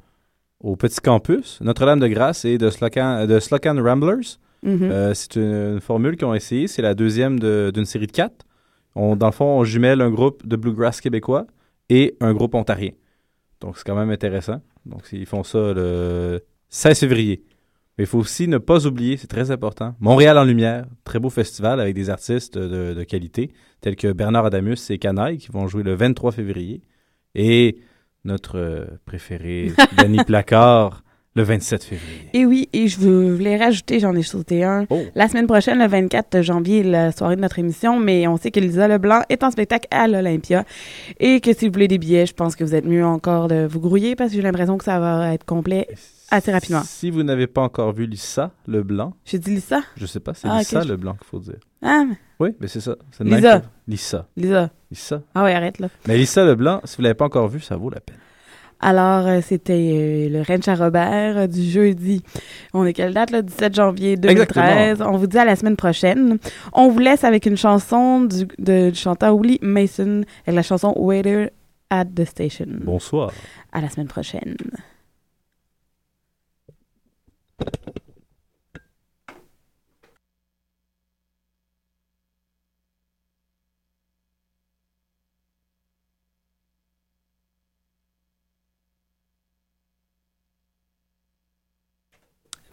au 0.61 0.77
Petit 0.77 1.01
Campus 1.01 1.61
Notre-Dame-de-Grâce 1.61 2.45
et 2.45 2.59
de 2.59 2.71
Slocan, 2.71 3.27
de 3.27 3.39
Slocan 3.41 3.81
Ramblers. 3.83 4.39
Mhm. 4.63 4.79
Euh, 4.83 5.15
c'est 5.15 5.37
une, 5.37 5.75
une 5.75 5.81
formule 5.81 6.17
qu'ils 6.17 6.27
ont 6.27 6.35
essayé. 6.35 6.67
C'est 6.67 6.83
la 6.83 6.95
deuxième 6.95 7.39
de- 7.39 7.71
d'une 7.73 7.85
série 7.85 8.07
de 8.09 8.13
quatre. 8.13 8.45
On, 8.95 9.15
dans 9.15 9.27
le 9.27 9.33
fond, 9.33 9.45
on 9.45 9.65
jumelle 9.65 10.01
un 10.01 10.11
groupe 10.11 10.47
de 10.47 10.57
bluegrass 10.57 11.01
québécois 11.01 11.47
et 11.89 12.17
un 12.21 12.35
groupe 12.35 12.55
ontarien. 12.55 12.91
Donc, 13.61 13.77
c'est 13.79 13.85
quand 13.87 13.95
même 13.95 14.11
intéressant. 14.11 14.61
Donc, 14.87 15.03
ils 15.13 15.27
font 15.27 15.45
ça 15.45 15.59
le 15.73 16.41
16 16.71 16.99
février. 17.01 17.45
Mais 17.97 18.05
il 18.05 18.07
faut 18.07 18.19
aussi 18.19 18.47
ne 18.49 18.59
pas 18.59 18.87
oublier, 18.87 19.17
c'est 19.17 19.27
très 19.27 19.51
important, 19.51 19.95
Montréal 19.99 20.39
en 20.39 20.45
lumière, 20.45 20.87
très 21.03 21.19
beau 21.19 21.31
festival 21.31 21.81
avec 21.81 21.95
des 21.97 22.11
artistes 22.11 22.57
de, 22.57 22.95
de 22.95 23.03
qualité, 23.05 23.51
tels 23.81 23.97
que 23.97 24.13
Bernard 24.13 24.47
Adamus 24.47 24.77
et 24.91 24.99
Canaille, 24.99 25.39
qui 25.39 25.49
vont 25.51 25.67
jouer 25.67 25.83
le 25.83 25.95
23 25.95 26.31
février. 26.31 26.81
Et 27.35 27.79
notre 28.25 28.59
euh, 28.59 28.85
préféré, 29.05 29.73
Danny 29.97 30.19
Placard, 30.25 31.03
le 31.35 31.43
27 31.45 31.85
février. 31.85 32.31
Et 32.35 32.45
oui, 32.45 32.69
et 32.73 32.89
je 32.89 32.99
voulais 32.99 33.57
rajouter, 33.57 34.01
j'en 34.01 34.15
ai 34.15 34.23
sauté 34.23 34.65
un. 34.65 34.87
Oh. 34.91 35.01
La 35.15 35.29
semaine 35.29 35.47
prochaine, 35.47 35.79
le 35.79 35.87
24 35.87 36.43
janvier, 36.43 36.83
la 36.83 37.13
soirée 37.13 37.37
de 37.37 37.41
notre 37.41 37.59
émission, 37.59 37.99
mais 37.99 38.27
on 38.27 38.37
sait 38.37 38.51
que 38.51 38.59
Lisa 38.59 38.89
Leblanc 38.89 39.23
est 39.29 39.45
en 39.45 39.51
spectacle 39.51 39.87
à 39.91 40.09
l'Olympia. 40.09 40.65
Et 41.21 41.41
que 41.41 41.53
si 41.53 41.67
vous 41.67 41.73
voulez 41.73 41.89
des 41.89 41.99
billets, 41.99 42.27
je 42.27 42.35
pense 42.35 42.57
que 42.57 42.65
vous 42.65 42.75
êtes 42.75 42.87
mieux 42.87 43.05
encore 43.05 43.47
de 43.49 43.67
vous 43.71 43.81
grouiller 43.81 44.17
parce 44.17 44.31
que 44.31 44.37
j'ai 44.37 44.43
l'impression 44.43 44.79
que 44.79 44.85
ça 44.85 44.99
va 44.99 45.33
être 45.33 45.45
complet 45.45 45.87
assez 46.31 46.53
rapidement. 46.53 46.83
Si 46.85 47.11
vous 47.11 47.23
n'avez 47.23 47.47
pas 47.47 47.63
encore 47.63 47.93
vu 47.93 48.07
Lisa 48.07 48.51
Leblanc, 48.67 49.15
J'ai 49.25 49.39
dit 49.39 49.51
Lisa? 49.55 49.81
je 49.97 50.07
sais 50.07 50.21
pas, 50.21 50.35
c'est 50.35 50.49
Ah, 50.49 50.59
Lisa 50.59 50.83
je- 50.83 50.89
Leblanc 50.89 51.15
qu'il 51.15 51.27
faut 51.27 51.39
dire. 51.41 51.59
Ah, 51.83 52.05
mais- 52.09 52.17
Oui, 52.41 52.51
mais 52.61 52.69
c'est 52.69 52.81
ça. 52.81 52.97
Lisa. 53.21 53.63
Lisa. 53.87 54.27
Lisa. 54.37 54.71
Lisa. 54.91 55.23
Ah 55.35 55.45
ouais, 55.45 55.55
arrête 55.55 55.79
là. 55.81 55.89
Mais 56.07 56.17
Lisa 56.17 56.45
Leblanc, 56.45 56.81
si 56.85 56.97
vous 56.97 57.03
l'avez 57.03 57.15
pas 57.15 57.25
encore 57.27 57.49
vu, 57.49 57.61
ça 57.61 57.77
vaut 57.77 57.91
la 57.91 58.01
peine. 58.01 58.17
Alors, 58.81 59.27
euh, 59.27 59.41
c'était 59.43 59.73
euh, 59.73 60.29
le 60.29 60.43
Ranch 60.43 60.69
à 60.69 60.77
Robert 60.77 61.37
euh, 61.37 61.47
du 61.49 61.63
jeudi. 61.65 62.23
On 62.73 62.85
est 62.87 62.93
quelle 62.93 63.13
date, 63.13 63.33
là? 63.33 63.43
17 63.43 63.75
janvier 63.75 64.17
2013. 64.17 65.03
On 65.03 65.17
vous 65.17 65.27
dit 65.27 65.37
à 65.37 65.45
la 65.45 65.57
semaine 65.57 65.75
prochaine. 65.75 66.39
On 66.73 66.89
vous 66.89 67.01
laisse 67.01 67.25
avec 67.25 67.47
une 67.47 67.57
chanson 67.57 68.21
du, 68.21 68.47
de- 68.61 68.91
du 68.91 68.95
chanteur 68.97 69.35
Willie 69.37 69.59
Mason, 69.63 70.23
avec 70.47 70.55
la 70.55 70.63
chanson 70.63 70.93
Waiter 70.97 71.51
at 71.91 72.05
the 72.05 72.25
Station. 72.25 72.67
Bonsoir. 72.85 73.33
À 73.73 73.81
la 73.81 73.89
semaine 73.89 74.07
prochaine. 74.07 74.57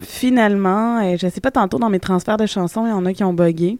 Finalement, 0.00 0.98
euh, 0.98 1.16
je 1.18 1.26
sais 1.28 1.40
pas, 1.40 1.50
tantôt 1.50 1.78
dans 1.78 1.88
mes 1.88 2.00
transferts 2.00 2.36
de 2.36 2.46
chansons, 2.46 2.86
il 2.86 2.90
y 2.90 2.92
en 2.92 3.06
a 3.06 3.12
qui 3.14 3.24
ont 3.24 3.32
buggé. 3.32 3.78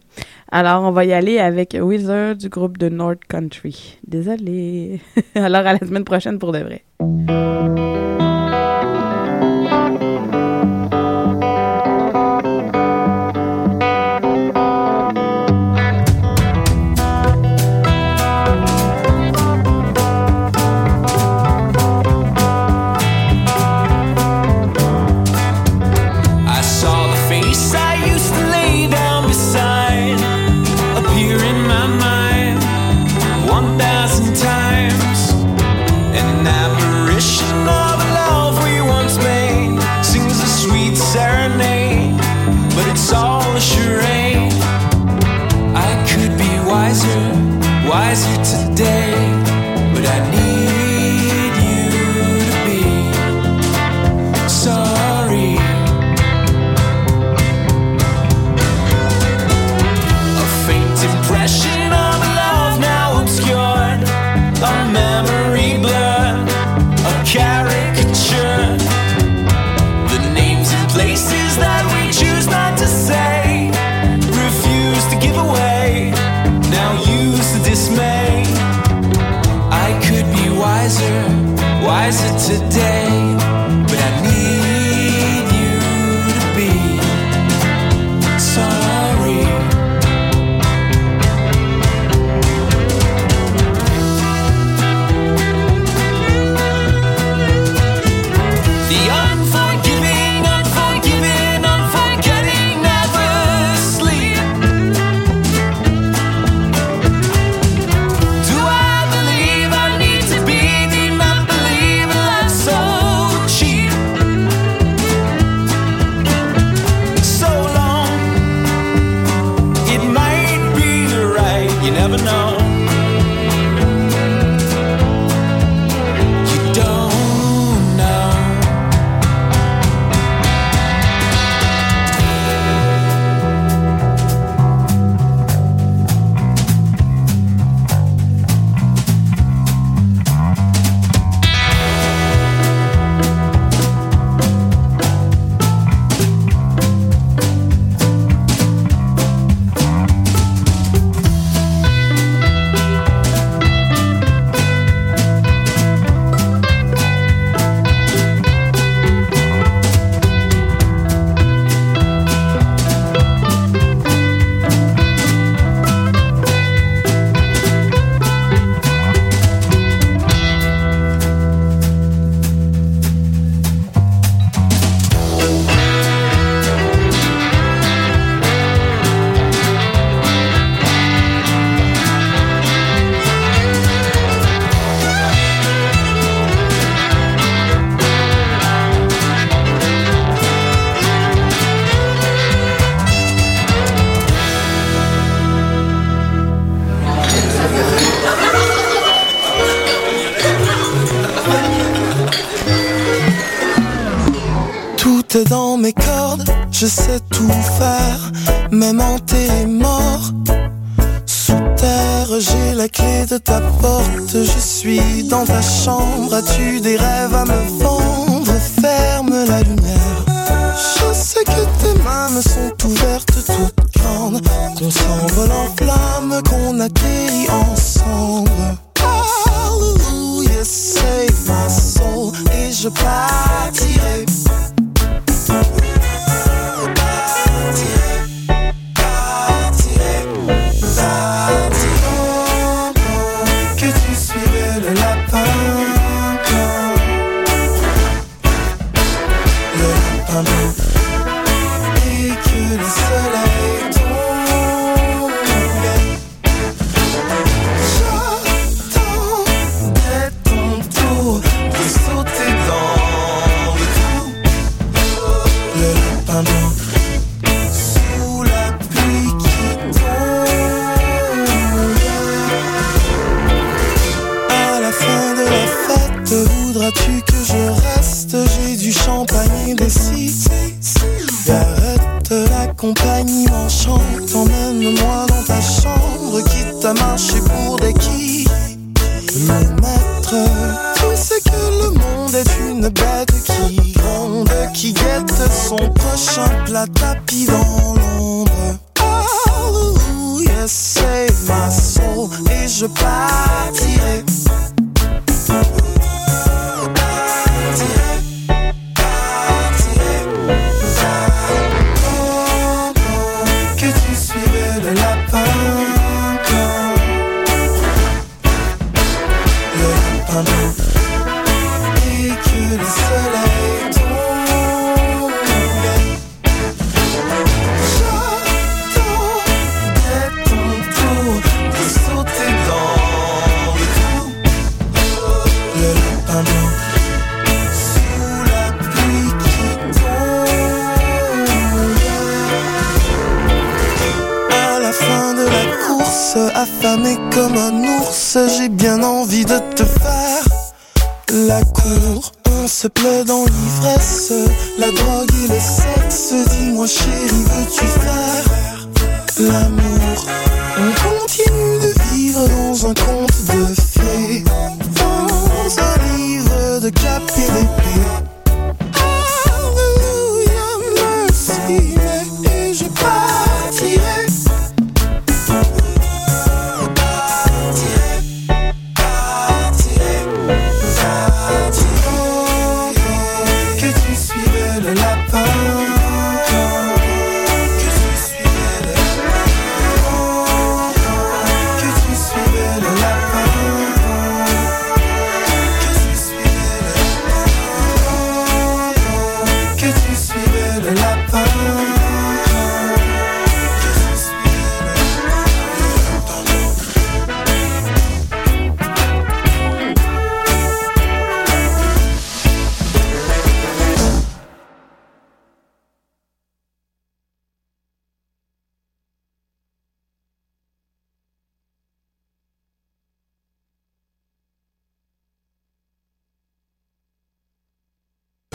Alors, 0.51 0.83
on 0.83 0.91
va 0.91 1.05
y 1.05 1.13
aller 1.13 1.39
avec 1.39 1.77
Wizard 1.79 2.35
du 2.35 2.49
groupe 2.49 2.77
de 2.77 2.89
North 2.89 3.23
Country. 3.27 3.99
Désolé. 4.07 4.99
Alors, 5.35 5.65
à 5.65 5.73
la 5.73 5.79
semaine 5.79 6.05
prochaine 6.05 6.39
pour 6.39 6.51
de 6.51 6.59
vrai. 6.59 6.83